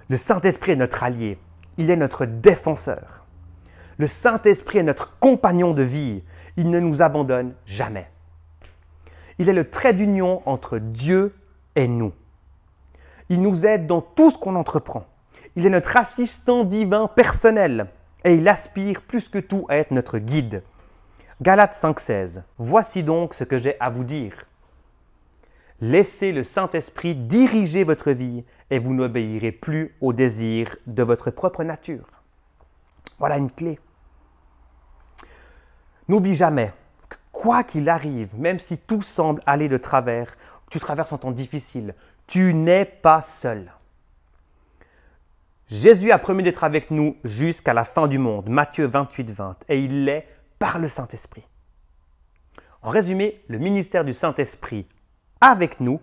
Le 0.09 0.17
Saint-Esprit 0.17 0.73
est 0.73 0.77
notre 0.77 1.03
allié, 1.03 1.39
il 1.77 1.91
est 1.91 1.97
notre 1.97 2.25
défenseur. 2.25 3.27
Le 3.99 4.07
Saint-Esprit 4.07 4.79
est 4.79 4.83
notre 4.83 5.19
compagnon 5.19 5.75
de 5.75 5.83
vie, 5.83 6.23
il 6.57 6.71
ne 6.71 6.81
nous 6.81 7.03
abandonne 7.03 7.53
jamais. 7.67 8.11
Il 9.39 9.51
est 9.51 9.55
le 9.55 9.69
trait 9.69 9.93
d'union 9.93 10.41
entre 10.47 10.79
Dieu 10.79 11.35
et 11.77 11.87
nous. 11.87 12.15
Il 13.29 13.43
nous 13.43 13.67
aide 13.67 13.87
dans 13.87 14.01
tout 14.01 14.31
ce 14.31 14.39
qu'on 14.39 14.57
entreprend. 14.57 15.05
Il 15.57 15.67
est 15.67 15.71
notre 15.71 15.97
assistant 15.97 16.65
divin 16.65 17.09
personnel 17.09 17.89
et 18.25 18.35
il 18.35 18.49
aspire 18.49 19.03
plus 19.03 19.29
que 19.29 19.39
tout 19.39 19.67
à 19.69 19.77
être 19.77 19.91
notre 19.91 20.19
guide. 20.19 20.63
Galates 21.41 21.75
5.16. 21.75 22.43
Voici 22.59 23.03
donc 23.03 23.35
ce 23.35 23.45
que 23.45 23.59
j'ai 23.59 23.79
à 23.81 23.91
vous 23.91 24.05
dire. 24.05 24.45
Laissez 25.81 26.33
le 26.33 26.43
Saint-Esprit 26.43 27.15
diriger 27.15 27.85
votre 27.85 28.11
vie 28.11 28.45
et 28.71 28.81
vous 28.81 28.95
n'obéirez 28.95 29.53
plus 29.53 29.95
aux 30.01 30.13
désirs 30.13 30.75
de 30.87 31.03
votre 31.03 31.31
propre 31.31 31.63
nature. 31.63 32.09
Voilà 33.19 33.37
une 33.37 33.51
clé. 33.51 33.79
N'oublie 36.09 36.35
jamais 36.35 36.73
que 37.09 37.17
quoi 37.31 37.63
qu'il 37.63 37.89
arrive, 37.89 38.37
même 38.37 38.59
si 38.59 38.79
tout 38.79 39.03
semble 39.03 39.43
aller 39.47 39.69
de 39.69 39.77
travers, 39.77 40.35
tu 40.71 40.81
traverses 40.81 41.13
un 41.13 41.19
temps 41.19 41.31
difficile, 41.31 41.95
tu 42.29 42.55
n'es 42.55 42.85
pas 42.85 43.23
seul. 43.23 43.73
Jésus 45.69 46.13
a 46.13 46.19
promis 46.19 46.45
d'être 46.45 46.63
avec 46.63 46.91
nous 46.91 47.17
jusqu'à 47.25 47.75
la 47.75 47.85
fin 47.85 48.07
du 48.07 48.19
monde, 48.19 48.49
Matthieu 48.49 48.87
28, 48.87 49.31
20, 49.33 49.57
et 49.69 49.81
il 49.81 50.05
l'est 50.05 50.29
par 50.59 50.79
le 50.79 50.89
Saint-Esprit. 50.89 51.47
En 52.83 52.91
résumé, 52.91 53.43
le 53.49 53.59
ministère 53.59 54.05
du 54.05 54.13
Saint-Esprit 54.13 54.87
avec 55.41 55.81
nous, 55.81 56.01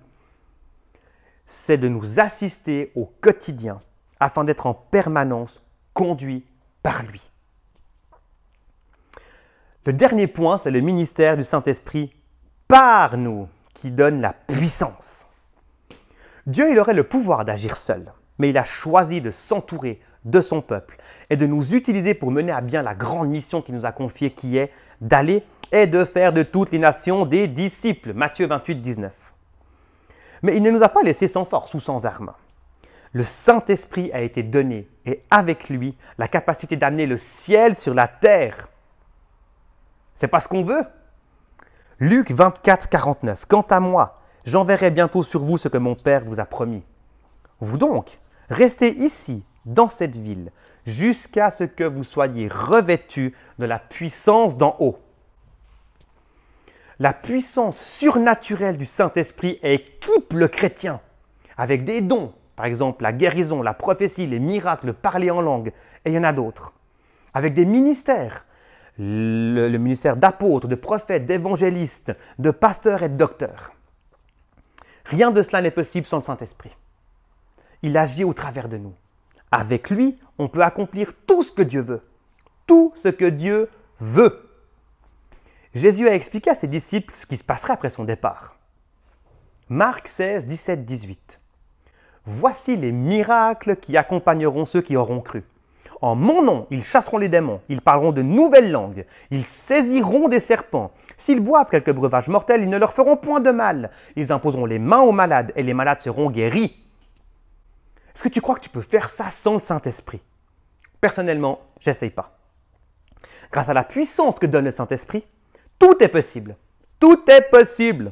c'est 1.45 1.77
de 1.77 1.87
nous 1.87 2.19
assister 2.19 2.91
au 2.95 3.05
quotidien 3.21 3.81
afin 4.19 4.43
d'être 4.43 4.65
en 4.65 4.73
permanence 4.73 5.61
conduit 5.93 6.43
par 6.81 7.03
lui. 7.03 7.21
Le 9.85 9.93
dernier 9.93 10.25
point, 10.25 10.57
c'est 10.57 10.71
le 10.71 10.81
ministère 10.81 11.37
du 11.37 11.43
Saint-Esprit 11.43 12.11
par 12.67 13.15
nous 13.15 13.47
qui 13.75 13.91
donne 13.91 14.21
la 14.21 14.33
puissance. 14.33 15.25
Dieu, 16.47 16.69
il 16.69 16.79
aurait 16.79 16.93
le 16.93 17.03
pouvoir 17.03 17.43
d'agir 17.43 17.75
seul, 17.75 18.13
mais 18.37 18.49
il 18.49 18.57
a 18.57 18.63
choisi 18.63 19.19
de 19.19 19.31
s'entourer 19.31 19.99
de 20.25 20.41
son 20.41 20.61
peuple 20.61 20.97
et 21.29 21.37
de 21.37 21.45
nous 21.45 21.73
utiliser 21.73 22.13
pour 22.13 22.31
mener 22.31 22.51
à 22.51 22.61
bien 22.61 22.83
la 22.83 22.93
grande 22.93 23.29
mission 23.29 23.61
qu'il 23.61 23.75
nous 23.75 23.85
a 23.85 23.91
confiée 23.91 24.31
qui 24.31 24.57
est 24.57 24.71
d'aller 25.01 25.43
et 25.71 25.87
de 25.87 26.03
faire 26.05 26.33
de 26.33 26.43
toutes 26.43 26.71
les 26.71 26.79
nations 26.79 27.25
des 27.25 27.47
disciples. 27.47 28.13
Matthieu 28.13 28.45
28, 28.47 28.75
19. 28.75 29.33
Mais 30.43 30.55
il 30.55 30.61
ne 30.61 30.69
nous 30.69 30.83
a 30.83 30.89
pas 30.89 31.01
laissés 31.01 31.27
sans 31.27 31.45
force 31.45 31.73
ou 31.73 31.79
sans 31.79 32.05
armes. 32.05 32.33
Le 33.13 33.23
Saint-Esprit 33.23 34.11
a 34.13 34.21
été 34.21 34.43
donné 34.43 34.87
et 35.05 35.23
avec 35.31 35.69
lui 35.69 35.97
la 36.17 36.27
capacité 36.27 36.75
d'amener 36.75 37.07
le 37.07 37.17
ciel 37.17 37.73
sur 37.73 37.93
la 37.93 38.07
terre. 38.07 38.67
C'est 40.13 40.27
pas 40.27 40.39
ce 40.39 40.47
qu'on 40.47 40.63
veut. 40.63 40.83
Luc 41.99 42.29
24, 42.29 42.89
49. 42.89 43.45
Quant 43.47 43.65
à 43.69 43.79
moi, 43.79 44.21
j'enverrai 44.45 44.91
bientôt 44.91 45.23
sur 45.23 45.43
vous 45.43 45.57
ce 45.57 45.67
que 45.67 45.77
mon 45.77 45.95
Père 45.95 46.23
vous 46.23 46.39
a 46.39 46.45
promis. 46.45 46.83
Vous 47.59 47.77
donc, 47.77 48.19
restez 48.49 48.95
ici, 48.95 49.43
dans 49.65 49.89
cette 49.89 50.15
ville, 50.15 50.51
jusqu'à 50.85 51.51
ce 51.51 51.63
que 51.63 51.83
vous 51.83 52.03
soyez 52.03 52.47
revêtus 52.47 53.33
de 53.59 53.65
la 53.65 53.79
puissance 53.79 54.57
d'en 54.57 54.75
haut. 54.79 54.99
La 56.99 57.13
puissance 57.13 57.77
surnaturelle 57.77 58.77
du 58.77 58.85
Saint-Esprit 58.85 59.59
équipe 59.63 60.33
le 60.33 60.47
chrétien 60.47 61.01
avec 61.57 61.83
des 61.85 62.01
dons, 62.01 62.33
par 62.55 62.65
exemple 62.65 63.03
la 63.03 63.13
guérison, 63.13 63.61
la 63.61 63.73
prophétie, 63.73 64.27
les 64.27 64.39
miracles, 64.39 64.93
parler 64.93 65.31
en 65.31 65.41
langue, 65.41 65.71
et 66.05 66.11
il 66.11 66.13
y 66.13 66.17
en 66.17 66.23
a 66.23 66.33
d'autres. 66.33 66.73
Avec 67.33 67.53
des 67.53 67.65
ministères, 67.65 68.45
le, 68.97 69.67
le 69.67 69.77
ministère 69.77 70.15
d'apôtres, 70.15 70.67
de 70.67 70.75
prophètes, 70.75 71.25
d'évangélistes, 71.25 72.13
de 72.39 72.51
pasteurs 72.51 73.03
et 73.03 73.09
de 73.09 73.17
docteurs. 73.17 73.71
Rien 75.05 75.31
de 75.31 75.41
cela 75.43 75.61
n'est 75.61 75.71
possible 75.71 76.07
sans 76.07 76.17
le 76.17 76.23
Saint-Esprit. 76.23 76.75
Il 77.81 77.95
agit 77.97 78.23
au 78.23 78.33
travers 78.33 78.67
de 78.67 78.77
nous. 78.77 78.93
Avec 79.51 79.89
lui, 79.89 80.19
on 80.37 80.47
peut 80.47 80.63
accomplir 80.63 81.13
tout 81.27 81.43
ce 81.43 81.51
que 81.51 81.61
Dieu 81.61 81.81
veut. 81.81 82.01
Tout 82.65 82.91
ce 82.95 83.09
que 83.09 83.25
Dieu 83.25 83.69
veut. 83.99 84.49
Jésus 85.73 86.07
a 86.07 86.15
expliqué 86.15 86.49
à 86.49 86.55
ses 86.55 86.67
disciples 86.67 87.13
ce 87.13 87.25
qui 87.25 87.37
se 87.37 87.43
passerait 87.43 87.73
après 87.73 87.89
son 87.89 88.03
départ. 88.03 88.57
Marc 89.69 90.07
16, 90.07 90.47
17, 90.47 90.85
18. 90.85 91.41
Voici 92.25 92.75
les 92.75 92.91
miracles 92.91 93.75
qui 93.75 93.97
accompagneront 93.97 94.65
ceux 94.65 94.81
qui 94.81 94.95
auront 94.95 95.21
cru. 95.21 95.43
En 96.01 96.15
mon 96.15 96.41
nom, 96.41 96.67
ils 96.71 96.83
chasseront 96.83 97.17
les 97.17 97.29
démons, 97.29 97.61
ils 97.69 97.81
parleront 97.81 98.11
de 98.11 98.21
nouvelles 98.21 98.71
langues, 98.71 99.05
ils 99.31 99.45
saisiront 99.45 100.27
des 100.27 100.39
serpents. 100.39 100.91
S'ils 101.15 101.39
boivent 101.39 101.69
quelques 101.69 101.93
breuvages 101.93 102.27
mortels, 102.27 102.61
ils 102.61 102.69
ne 102.69 102.77
leur 102.77 102.93
feront 102.93 103.15
point 103.15 103.39
de 103.39 103.51
mal. 103.51 103.91
Ils 104.15 104.31
imposeront 104.31 104.65
les 104.65 104.79
mains 104.79 105.01
aux 105.01 105.13
malades 105.13 105.53
et 105.55 105.63
les 105.63 105.73
malades 105.73 105.99
seront 105.99 106.29
guéris. 106.29 106.75
Est-ce 108.13 108.23
que 108.23 108.29
tu 108.29 108.41
crois 108.41 108.55
que 108.55 108.61
tu 108.61 108.69
peux 108.69 108.81
faire 108.81 109.09
ça 109.09 109.31
sans 109.31 109.55
le 109.55 109.59
Saint-Esprit? 109.59 110.21
Personnellement, 110.99 111.59
j'essaye 111.79 112.09
pas. 112.09 112.37
Grâce 113.51 113.69
à 113.69 113.73
la 113.73 113.83
puissance 113.83 114.39
que 114.39 114.45
donne 114.45 114.65
le 114.65 114.71
Saint-Esprit, 114.71 115.25
tout 115.79 116.01
est 116.01 116.09
possible. 116.09 116.55
Tout 116.99 117.29
est 117.29 117.49
possible. 117.49 118.11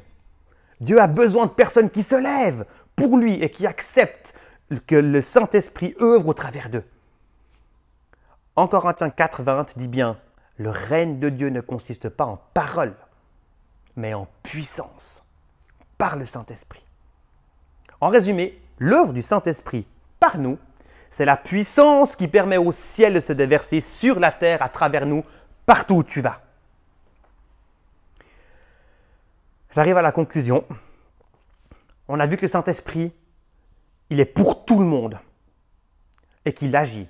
Dieu 0.79 0.99
a 0.99 1.07
besoin 1.07 1.45
de 1.45 1.51
personnes 1.51 1.89
qui 1.89 2.03
se 2.03 2.15
lèvent 2.15 2.65
pour 2.95 3.17
lui 3.17 3.41
et 3.41 3.49
qui 3.49 3.65
acceptent 3.65 4.33
que 4.87 4.95
le 4.95 5.21
Saint-Esprit 5.21 5.95
œuvre 6.01 6.29
au 6.29 6.33
travers 6.33 6.69
d'eux. 6.69 6.83
En 8.55 8.67
Corinthiens 8.67 9.09
4, 9.09 9.41
20 9.43 9.77
dit 9.77 9.87
bien, 9.87 10.17
le 10.57 10.69
règne 10.69 11.17
de 11.17 11.29
Dieu 11.29 11.49
ne 11.49 11.61
consiste 11.61 12.09
pas 12.09 12.25
en 12.25 12.37
parole, 12.53 12.95
mais 13.95 14.13
en 14.13 14.27
puissance, 14.43 15.25
par 15.97 16.15
le 16.17 16.25
Saint-Esprit. 16.25 16.85
En 17.99 18.09
résumé, 18.09 18.61
l'œuvre 18.77 19.11
du 19.11 19.23
Saint-Esprit 19.23 19.87
par 20.19 20.37
nous, 20.37 20.59
c'est 21.09 21.25
la 21.25 21.37
puissance 21.37 22.15
qui 22.15 22.27
permet 22.27 22.57
au 22.57 22.71
ciel 22.71 23.15
de 23.15 23.19
se 23.19 23.33
déverser 23.33 23.81
sur 23.81 24.19
la 24.19 24.31
terre 24.31 24.61
à 24.61 24.69
travers 24.69 25.05
nous, 25.05 25.23
partout 25.65 25.95
où 25.95 26.03
tu 26.03 26.21
vas. 26.21 26.41
J'arrive 29.71 29.97
à 29.97 30.03
la 30.03 30.11
conclusion. 30.11 30.63
On 32.07 32.19
a 32.19 32.27
vu 32.27 32.35
que 32.35 32.43
le 32.43 32.47
Saint-Esprit, 32.47 33.11
il 34.11 34.19
est 34.19 34.25
pour 34.25 34.65
tout 34.65 34.77
le 34.77 34.85
monde 34.85 35.17
et 36.45 36.53
qu'il 36.53 36.75
agit 36.75 37.07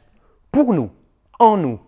pour 0.51 0.73
nous, 0.73 0.91
en 1.39 1.57
nous, 1.57 1.79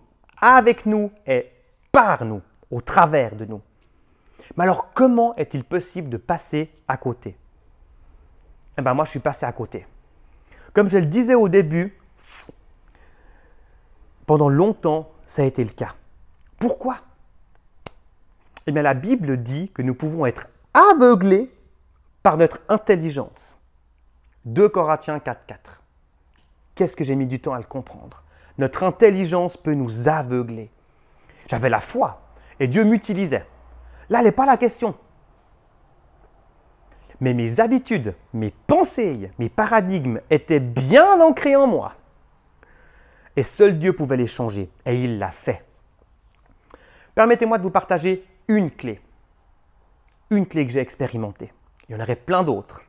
avec 0.41 0.85
nous 0.85 1.11
et 1.25 1.51
par 1.91 2.25
nous, 2.25 2.41
au 2.71 2.81
travers 2.81 3.35
de 3.35 3.45
nous. 3.45 3.61
Mais 4.55 4.63
alors, 4.63 4.93
comment 4.93 5.35
est-il 5.35 5.63
possible 5.63 6.09
de 6.09 6.17
passer 6.17 6.71
à 6.87 6.97
côté? 6.97 7.37
Eh 8.77 8.81
bien, 8.81 8.93
moi, 8.93 9.05
je 9.05 9.11
suis 9.11 9.19
passé 9.19 9.45
à 9.45 9.51
côté. 9.51 9.87
Comme 10.73 10.89
je 10.89 10.97
le 10.97 11.05
disais 11.05 11.35
au 11.35 11.47
début, 11.47 11.97
pendant 14.25 14.49
longtemps, 14.49 15.11
ça 15.25 15.43
a 15.43 15.45
été 15.45 15.63
le 15.63 15.69
cas. 15.69 15.95
Pourquoi? 16.59 16.97
Eh 18.67 18.71
bien, 18.71 18.81
la 18.81 18.93
Bible 18.93 19.41
dit 19.41 19.71
que 19.71 19.81
nous 19.81 19.95
pouvons 19.95 20.25
être 20.25 20.47
aveuglés 20.73 21.51
par 22.23 22.37
notre 22.37 22.59
intelligence. 22.67 23.57
2 24.45 24.67
Corinthiens 24.69 25.17
4.4. 25.17 25.57
Qu'est-ce 26.75 26.95
que 26.95 27.03
j'ai 27.03 27.15
mis 27.15 27.27
du 27.27 27.39
temps 27.39 27.53
à 27.53 27.57
le 27.57 27.63
comprendre? 27.63 28.23
Notre 28.57 28.83
intelligence 28.83 29.57
peut 29.57 29.73
nous 29.73 30.07
aveugler. 30.07 30.69
J'avais 31.47 31.69
la 31.69 31.81
foi 31.81 32.21
et 32.59 32.67
Dieu 32.67 32.83
m'utilisait. 32.83 33.45
Là, 34.09 34.21
n'est 34.21 34.31
pas 34.31 34.45
la 34.45 34.57
question. 34.57 34.95
Mais 37.21 37.33
mes 37.33 37.59
habitudes, 37.59 38.15
mes 38.33 38.53
pensées, 38.67 39.31
mes 39.39 39.49
paradigmes 39.49 40.19
étaient 40.29 40.59
bien 40.59 41.21
ancrés 41.21 41.55
en 41.55 41.67
moi. 41.67 41.93
Et 43.35 43.43
seul 43.43 43.79
Dieu 43.79 43.93
pouvait 43.93 44.17
les 44.17 44.27
changer. 44.27 44.69
Et 44.85 45.03
il 45.03 45.17
l'a 45.17 45.31
fait. 45.31 45.65
Permettez-moi 47.13 47.57
de 47.57 47.63
vous 47.63 47.71
partager 47.71 48.25
une 48.47 48.71
clé 48.71 49.01
une 50.29 50.47
clé 50.47 50.65
que 50.65 50.71
j'ai 50.71 50.79
expérimentée. 50.79 51.51
Il 51.87 51.95
y 51.95 51.97
en 51.97 52.01
aurait 52.01 52.15
plein 52.15 52.43
d'autres. 52.43 52.83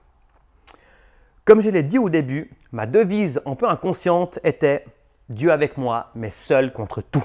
Comme 1.44 1.61
je 1.61 1.70
l'ai 1.70 1.82
dit 1.82 1.99
au 1.99 2.08
début, 2.08 2.50
ma 2.73 2.87
devise 2.87 3.40
un 3.46 3.54
peu 3.54 3.68
inconsciente 3.68 4.38
était 4.42 4.85
Dieu 5.28 5.50
avec 5.50 5.76
moi, 5.76 6.11
mais 6.14 6.30
seul 6.30 6.73
contre 6.73 7.02
tout. 7.02 7.25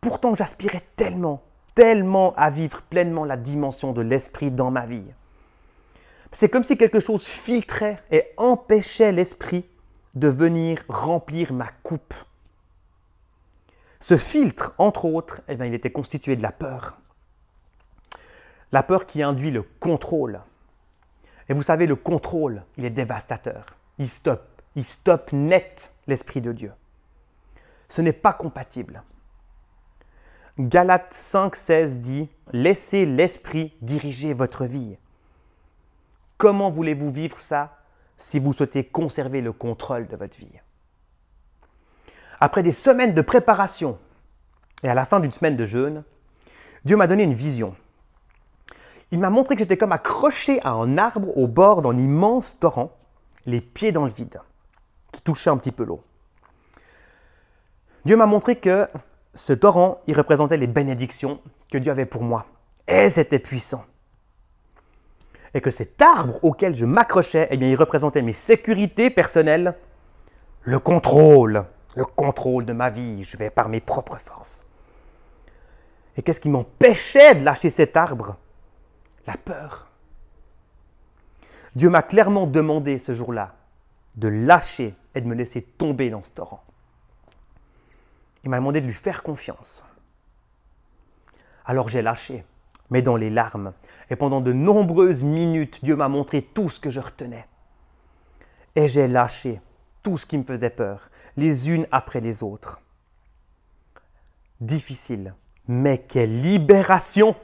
Pourtant, 0.00 0.34
j'aspirais 0.34 0.82
tellement, 0.96 1.42
tellement 1.74 2.34
à 2.34 2.50
vivre 2.50 2.82
pleinement 2.82 3.24
la 3.24 3.36
dimension 3.36 3.92
de 3.92 4.02
l'esprit 4.02 4.50
dans 4.50 4.70
ma 4.70 4.86
vie. 4.86 5.04
C'est 6.32 6.48
comme 6.48 6.64
si 6.64 6.76
quelque 6.76 7.00
chose 7.00 7.24
filtrait 7.24 8.02
et 8.10 8.24
empêchait 8.36 9.12
l'esprit 9.12 9.66
de 10.14 10.28
venir 10.28 10.82
remplir 10.88 11.52
ma 11.52 11.68
coupe. 11.82 12.14
Ce 13.98 14.16
filtre, 14.16 14.72
entre 14.78 15.04
autres, 15.04 15.42
eh 15.48 15.56
bien, 15.56 15.66
il 15.66 15.74
était 15.74 15.92
constitué 15.92 16.36
de 16.36 16.42
la 16.42 16.52
peur. 16.52 16.98
La 18.72 18.82
peur 18.82 19.06
qui 19.06 19.22
induit 19.22 19.50
le 19.50 19.62
contrôle. 19.62 20.40
Et 21.48 21.54
vous 21.54 21.62
savez, 21.62 21.86
le 21.86 21.96
contrôle, 21.96 22.62
il 22.78 22.84
est 22.84 22.90
dévastateur. 22.90 23.66
Il 23.98 24.08
stoppe, 24.08 24.59
il 24.76 24.84
stoppe 24.84 25.32
net 25.32 25.92
l'Esprit 26.06 26.40
de 26.40 26.52
Dieu. 26.52 26.72
Ce 27.88 28.00
n'est 28.00 28.12
pas 28.12 28.32
compatible. 28.32 29.02
Galates 30.58 31.14
5,16 31.14 32.00
dit 32.00 32.28
Laissez 32.52 33.06
l'Esprit 33.06 33.74
diriger 33.80 34.32
votre 34.32 34.64
vie. 34.64 34.96
Comment 36.38 36.70
voulez-vous 36.70 37.10
vivre 37.10 37.40
ça 37.40 37.78
si 38.16 38.38
vous 38.38 38.52
souhaitez 38.52 38.84
conserver 38.84 39.40
le 39.40 39.52
contrôle 39.52 40.06
de 40.06 40.16
votre 40.16 40.38
vie? 40.38 40.60
Après 42.40 42.62
des 42.62 42.72
semaines 42.72 43.14
de 43.14 43.22
préparation 43.22 43.98
et 44.82 44.88
à 44.88 44.94
la 44.94 45.04
fin 45.04 45.20
d'une 45.20 45.30
semaine 45.30 45.56
de 45.56 45.64
jeûne, 45.64 46.04
Dieu 46.84 46.96
m'a 46.96 47.06
donné 47.06 47.24
une 47.24 47.34
vision. 47.34 47.74
Il 49.10 49.18
m'a 49.18 49.30
montré 49.30 49.54
que 49.54 49.60
j'étais 49.60 49.76
comme 49.76 49.92
accroché 49.92 50.60
à 50.62 50.70
un 50.70 50.96
arbre 50.96 51.36
au 51.36 51.48
bord 51.48 51.82
d'un 51.82 51.96
immense 51.96 52.58
torrent, 52.58 52.96
les 53.44 53.60
pieds 53.60 53.92
dans 53.92 54.04
le 54.04 54.12
vide, 54.12 54.40
qui 55.12 55.22
touchait 55.22 55.50
un 55.50 55.56
petit 55.56 55.72
peu 55.72 55.84
l'eau. 55.84 56.02
Dieu 58.04 58.16
m'a 58.16 58.26
montré 58.26 58.56
que 58.56 58.88
ce 59.34 59.52
torrent, 59.52 60.00
il 60.06 60.16
représentait 60.16 60.56
les 60.56 60.66
bénédictions 60.66 61.40
que 61.70 61.78
Dieu 61.78 61.92
avait 61.92 62.06
pour 62.06 62.22
moi. 62.22 62.46
Et 62.88 63.10
c'était 63.10 63.38
puissant. 63.38 63.84
Et 65.54 65.60
que 65.60 65.70
cet 65.70 66.00
arbre 66.00 66.38
auquel 66.42 66.74
je 66.74 66.86
m'accrochais, 66.86 67.48
eh 67.50 67.56
bien, 67.56 67.68
il 67.68 67.76
représentait 67.76 68.22
mes 68.22 68.32
sécurités 68.32 69.10
personnelles, 69.10 69.76
le 70.62 70.78
contrôle, 70.78 71.64
le 71.96 72.04
contrôle 72.04 72.64
de 72.64 72.72
ma 72.72 72.90
vie. 72.90 73.24
Je 73.24 73.36
vais 73.36 73.50
par 73.50 73.68
mes 73.68 73.80
propres 73.80 74.18
forces. 74.18 74.64
Et 76.16 76.22
qu'est-ce 76.22 76.40
qui 76.40 76.48
m'empêchait 76.48 77.34
de 77.34 77.44
lâcher 77.44 77.70
cet 77.70 77.96
arbre? 77.96 78.36
La 79.26 79.36
peur. 79.36 79.88
Dieu 81.74 81.88
m'a 81.88 82.02
clairement 82.02 82.46
demandé 82.46 82.98
ce 82.98 83.14
jour-là 83.14 83.54
de 84.16 84.28
lâcher 84.28 84.94
et 85.14 85.20
de 85.20 85.26
me 85.26 85.34
laisser 85.34 85.62
tomber 85.62 86.10
dans 86.10 86.24
ce 86.24 86.32
torrent. 86.32 86.64
Il 88.44 88.50
m'a 88.50 88.58
demandé 88.58 88.80
de 88.80 88.86
lui 88.86 88.94
faire 88.94 89.22
confiance. 89.22 89.84
Alors 91.64 91.88
j'ai 91.88 92.02
lâché, 92.02 92.44
mais 92.90 93.02
dans 93.02 93.16
les 93.16 93.30
larmes. 93.30 93.72
Et 94.08 94.16
pendant 94.16 94.40
de 94.40 94.52
nombreuses 94.52 95.24
minutes, 95.24 95.84
Dieu 95.84 95.96
m'a 95.96 96.08
montré 96.08 96.42
tout 96.42 96.68
ce 96.68 96.80
que 96.80 96.90
je 96.90 97.00
retenais. 97.00 97.46
Et 98.76 98.88
j'ai 98.88 99.08
lâché 99.08 99.60
tout 100.02 100.16
ce 100.16 100.26
qui 100.26 100.38
me 100.38 100.44
faisait 100.44 100.70
peur, 100.70 101.10
les 101.36 101.70
unes 101.70 101.86
après 101.90 102.20
les 102.20 102.42
autres. 102.42 102.80
Difficile, 104.60 105.34
mais 105.68 105.98
quelle 105.98 106.40
libération 106.40 107.36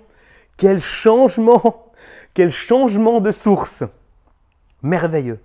quel 0.57 0.81
changement 0.81 1.93
Quel 2.35 2.51
changement 2.51 3.21
de 3.21 3.31
source 3.31 3.85
Merveilleux. 4.83 5.41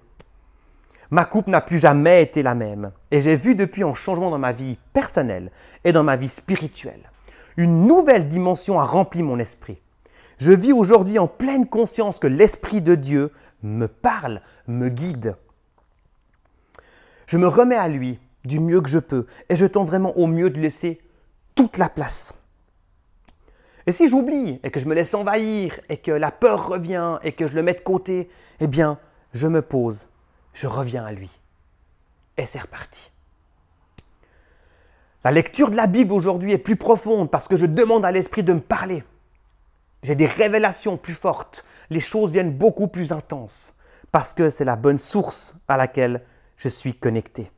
Ma 1.12 1.26
coupe 1.26 1.48
n'a 1.48 1.60
plus 1.60 1.78
jamais 1.78 2.24
été 2.24 2.42
la 2.42 2.56
même 2.56 2.92
et 3.12 3.20
j'ai 3.20 3.36
vu 3.36 3.54
depuis 3.54 3.84
un 3.84 3.94
changement 3.94 4.30
dans 4.30 4.40
ma 4.40 4.54
vie 4.54 4.78
personnelle 4.94 5.52
et 5.84 5.92
dans 5.92 6.04
ma 6.04 6.16
vie 6.16 6.30
spirituelle. 6.30 7.12
Une 7.58 7.86
nouvelle 7.86 8.30
dimension 8.30 8.80
a 8.80 8.86
rempli 8.86 9.22
mon 9.22 9.38
esprit. 9.38 9.82
Je 10.38 10.54
vis 10.54 10.72
aujourd'hui 10.72 11.20
en 11.20 11.28
pleine 11.28 11.68
conscience 11.68 12.18
que 12.18 12.28
l'Esprit 12.28 12.82
de 12.82 12.96
Dieu 12.96 13.32
me 13.62 13.88
parle, 13.88 14.42
me 14.68 14.88
guide. 14.88 15.36
Je 17.28 17.38
me 17.38 17.48
remets 17.48 17.76
à 17.76 17.90
lui 17.90 18.20
du 18.46 18.62
mieux 18.62 18.80
que 18.80 18.90
je 18.90 19.00
peux 19.00 19.28
et 19.50 19.58
je 19.58 19.66
tente 19.66 19.88
vraiment 19.88 20.18
au 20.18 20.28
mieux 20.28 20.50
de 20.50 20.60
laisser 20.60 21.02
toute 21.56 21.78
la 21.78 21.90
place. 21.90 22.34
Et 23.86 23.92
si 23.92 24.08
j'oublie 24.08 24.62
et 24.64 24.72
que 24.72 24.80
je 24.80 24.88
me 24.88 24.96
laisse 24.96 25.14
envahir 25.14 25.78
et 25.90 25.98
que 25.98 26.12
la 26.12 26.32
peur 26.32 26.68
revient 26.68 27.20
et 27.24 27.34
que 27.34 27.48
je 27.48 27.56
le 27.56 27.64
mets 27.64 27.74
de 27.74 27.82
côté, 27.82 28.30
eh 28.62 28.68
bien, 28.68 28.98
je 29.34 29.48
me 29.48 29.62
pose, 29.62 30.08
je 30.54 30.68
reviens 30.68 31.06
à 31.06 31.12
lui. 31.12 31.30
Et 32.38 32.46
c'est 32.46 32.60
reparti. 32.60 33.12
La 35.24 35.32
lecture 35.32 35.70
de 35.70 35.76
la 35.76 35.88
Bible 35.88 36.14
aujourd'hui 36.14 36.52
est 36.52 36.58
plus 36.58 36.76
profonde 36.76 37.30
parce 37.30 37.48
que 37.48 37.58
je 37.58 37.66
demande 37.66 38.06
à 38.06 38.12
l'Esprit 38.12 38.44
de 38.44 38.54
me 38.54 38.60
parler. 38.60 39.04
J'ai 40.04 40.16
des 40.16 40.26
révélations 40.26 40.98
plus 40.98 41.14
fortes. 41.14 41.64
Les 41.90 42.00
choses 42.00 42.32
viennent 42.32 42.58
beaucoup 42.58 42.88
plus 42.88 43.12
intenses 43.12 43.76
parce 44.12 44.34
que 44.34 44.50
c'est 44.50 44.66
la 44.66 44.76
bonne 44.76 44.98
source 44.98 45.56
à 45.68 45.78
laquelle 45.78 46.26
je 46.58 46.70
suis 46.70 46.96
connecté. 46.96 47.52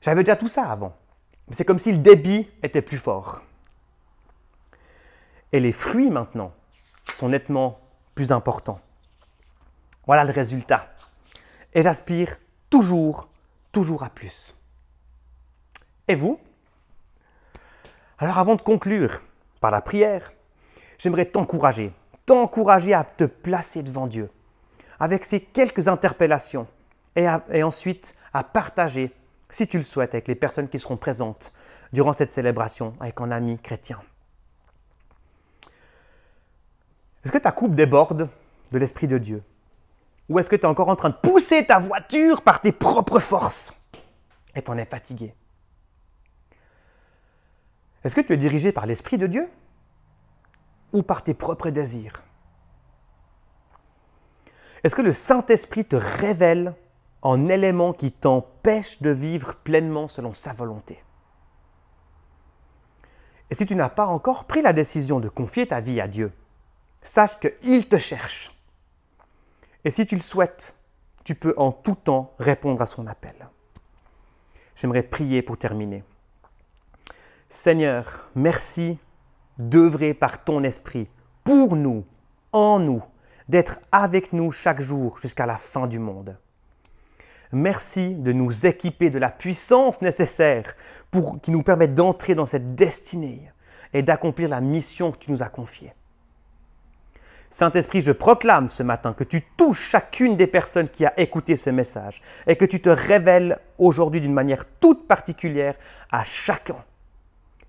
J'avais 0.00 0.24
déjà 0.24 0.36
tout 0.36 0.48
ça 0.48 0.64
avant. 0.64 0.96
Mais 1.48 1.54
c'est 1.54 1.64
comme 1.64 1.78
si 1.78 1.92
le 1.92 1.98
débit 1.98 2.48
était 2.62 2.82
plus 2.82 2.98
fort. 2.98 3.42
Et 5.52 5.60
les 5.60 5.72
fruits 5.72 6.10
maintenant 6.10 6.52
sont 7.12 7.28
nettement 7.28 7.78
plus 8.14 8.32
importants. 8.32 8.80
Voilà 10.06 10.24
le 10.24 10.32
résultat. 10.32 10.92
Et 11.72 11.82
j'aspire 11.82 12.36
toujours, 12.70 13.28
toujours 13.72 14.02
à 14.02 14.10
plus. 14.10 14.58
Et 16.08 16.14
vous? 16.14 16.38
Alors 18.18 18.38
avant 18.38 18.54
de 18.54 18.62
conclure 18.62 19.22
par 19.60 19.70
la 19.70 19.80
prière, 19.80 20.32
j'aimerais 20.98 21.26
t'encourager, 21.26 21.92
t'encourager 22.26 22.94
à 22.94 23.04
te 23.04 23.24
placer 23.24 23.82
devant 23.82 24.06
Dieu 24.06 24.30
avec 25.00 25.24
ces 25.24 25.40
quelques 25.40 25.88
interpellations 25.88 26.66
et, 27.16 27.62
ensuite 27.62 28.16
à 28.32 28.44
partager, 28.44 29.12
si 29.50 29.66
tu 29.66 29.76
le 29.76 29.82
souhaites, 29.82 30.14
avec 30.14 30.28
les 30.28 30.34
personnes 30.34 30.68
qui 30.68 30.78
seront 30.78 30.96
présentes 30.96 31.52
durant 31.92 32.12
cette 32.12 32.30
célébration 32.30 32.94
avec 33.00 33.20
un 33.20 33.30
ami 33.30 33.58
chrétien. 33.58 34.00
Est-ce 37.24 37.32
que 37.32 37.38
ta 37.38 37.52
coupe 37.52 37.74
déborde 37.74 38.28
de 38.72 38.78
l'Esprit 38.78 39.08
de 39.08 39.18
Dieu? 39.18 39.42
Ou 40.28 40.38
est-ce 40.38 40.48
que 40.48 40.56
tu 40.56 40.62
es 40.62 40.66
encore 40.66 40.88
en 40.88 40.96
train 40.96 41.10
de 41.10 41.14
pousser 41.14 41.66
ta 41.66 41.78
voiture 41.78 42.42
par 42.42 42.60
tes 42.60 42.72
propres 42.72 43.20
forces 43.20 43.74
et 44.54 44.62
t'en 44.62 44.78
es 44.78 44.84
fatigué? 44.84 45.34
Est-ce 48.04 48.14
que 48.14 48.20
tu 48.20 48.32
es 48.32 48.36
dirigé 48.36 48.72
par 48.72 48.86
l'Esprit 48.86 49.18
de 49.18 49.26
Dieu 49.26 49.50
ou 50.92 51.02
par 51.02 51.22
tes 51.22 51.34
propres 51.34 51.70
désirs? 51.70 52.22
Est-ce 54.82 54.94
que 54.94 55.02
le 55.02 55.12
Saint-Esprit 55.12 55.86
te 55.86 55.96
révèle 55.96 56.74
en 57.22 57.48
élément 57.48 57.94
qui 57.94 58.12
t'empêche 58.12 59.00
de 59.00 59.10
vivre 59.10 59.56
pleinement 59.56 60.08
selon 60.08 60.34
sa 60.34 60.52
volonté? 60.52 61.02
Et 63.50 63.54
si 63.54 63.64
tu 63.64 63.76
n'as 63.76 63.88
pas 63.88 64.06
encore 64.06 64.44
pris 64.44 64.62
la 64.62 64.72
décision 64.72 65.20
de 65.20 65.28
confier 65.28 65.66
ta 65.66 65.80
vie 65.80 66.00
à 66.00 66.08
Dieu, 66.08 66.32
sache 67.02 67.38
qu'il 67.40 67.88
te 67.88 67.98
cherche. 67.98 68.54
Et 69.84 69.90
si 69.90 70.06
tu 70.06 70.14
le 70.14 70.20
souhaites, 70.20 70.76
tu 71.24 71.34
peux 71.34 71.54
en 71.56 71.72
tout 71.72 71.94
temps 71.94 72.34
répondre 72.38 72.80
à 72.80 72.86
son 72.86 73.06
appel. 73.06 73.34
J'aimerais 74.76 75.02
prier 75.02 75.42
pour 75.42 75.58
terminer. 75.58 76.04
Seigneur, 77.48 78.30
merci 78.34 78.98
d'œuvrer 79.58 80.14
par 80.14 80.42
ton 80.42 80.64
esprit 80.64 81.08
pour 81.44 81.76
nous, 81.76 82.04
en 82.52 82.78
nous, 82.78 83.02
d'être 83.48 83.78
avec 83.92 84.32
nous 84.32 84.50
chaque 84.52 84.80
jour 84.80 85.18
jusqu'à 85.18 85.46
la 85.46 85.58
fin 85.58 85.86
du 85.86 85.98
monde. 85.98 86.36
Merci 87.52 88.14
de 88.14 88.32
nous 88.32 88.66
équiper 88.66 89.10
de 89.10 89.18
la 89.18 89.30
puissance 89.30 90.00
nécessaire 90.00 90.74
pour 91.10 91.40
qui 91.40 91.50
nous 91.50 91.62
permette 91.62 91.94
d'entrer 91.94 92.34
dans 92.34 92.46
cette 92.46 92.74
destinée 92.74 93.52
et 93.92 94.02
d'accomplir 94.02 94.48
la 94.48 94.60
mission 94.60 95.12
que 95.12 95.18
tu 95.18 95.30
nous 95.30 95.42
as 95.42 95.48
confiée. 95.48 95.92
Saint-Esprit, 97.54 98.02
je 98.02 98.10
proclame 98.10 98.68
ce 98.68 98.82
matin 98.82 99.12
que 99.12 99.22
tu 99.22 99.40
touches 99.40 99.90
chacune 99.90 100.36
des 100.36 100.48
personnes 100.48 100.88
qui 100.88 101.06
a 101.06 101.12
écouté 101.20 101.54
ce 101.54 101.70
message 101.70 102.20
et 102.48 102.56
que 102.56 102.64
tu 102.64 102.80
te 102.80 102.88
révèles 102.88 103.60
aujourd'hui 103.78 104.20
d'une 104.20 104.32
manière 104.32 104.64
toute 104.80 105.06
particulière 105.06 105.76
à 106.10 106.24
chacun. 106.24 106.84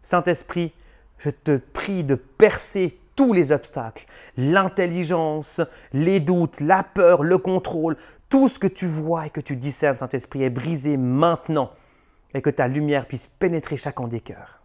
Saint-Esprit, 0.02 0.74
je 1.19 1.30
te 1.30 1.58
prie 1.58 2.04
de 2.04 2.15
percer 2.15 3.00
tous 3.15 3.32
les 3.32 3.52
obstacles, 3.52 4.08
l'intelligence, 4.38 5.62
les 5.93 6.19
doutes, 6.19 6.62
la 6.62 6.82
peur, 6.82 7.21
le 7.21 7.38
contrôle, 7.38 7.95
tout 8.28 8.50
ce 8.50 8.58
que 8.58 8.65
tu 8.65 8.88
vois 8.88 9.28
et 9.28 9.30
que 9.30 9.39
tu 9.39 9.56
discernes, 9.56 10.00
Saint-Esprit, 10.00 10.41
est 10.41 10.50
brisé 10.50 10.98
maintenant 10.98 11.71
et 12.34 12.41
que 12.41 12.50
ta 12.50 12.67
lumière 12.67 13.06
puisse 13.06 13.28
pénétrer 13.28 13.78
chacun 13.78 14.08
des 14.08 14.21
cœurs. 14.21 14.63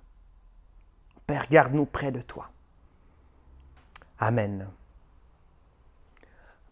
Père, 1.27 1.45
garde-nous 1.51 1.85
près 1.85 2.11
de 2.11 2.23
toi. 2.23 2.49
Amen. 4.19 4.67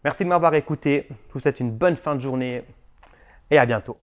Merci 0.03 0.23
de 0.23 0.29
m'avoir 0.29 0.53
écouté. 0.55 1.07
Je 1.09 1.33
vous 1.33 1.39
souhaite 1.39 1.59
une 1.59 1.71
bonne 1.71 1.95
fin 1.95 2.15
de 2.15 2.21
journée 2.21 2.63
et 3.51 3.57
à 3.57 3.65
bientôt. 3.65 3.99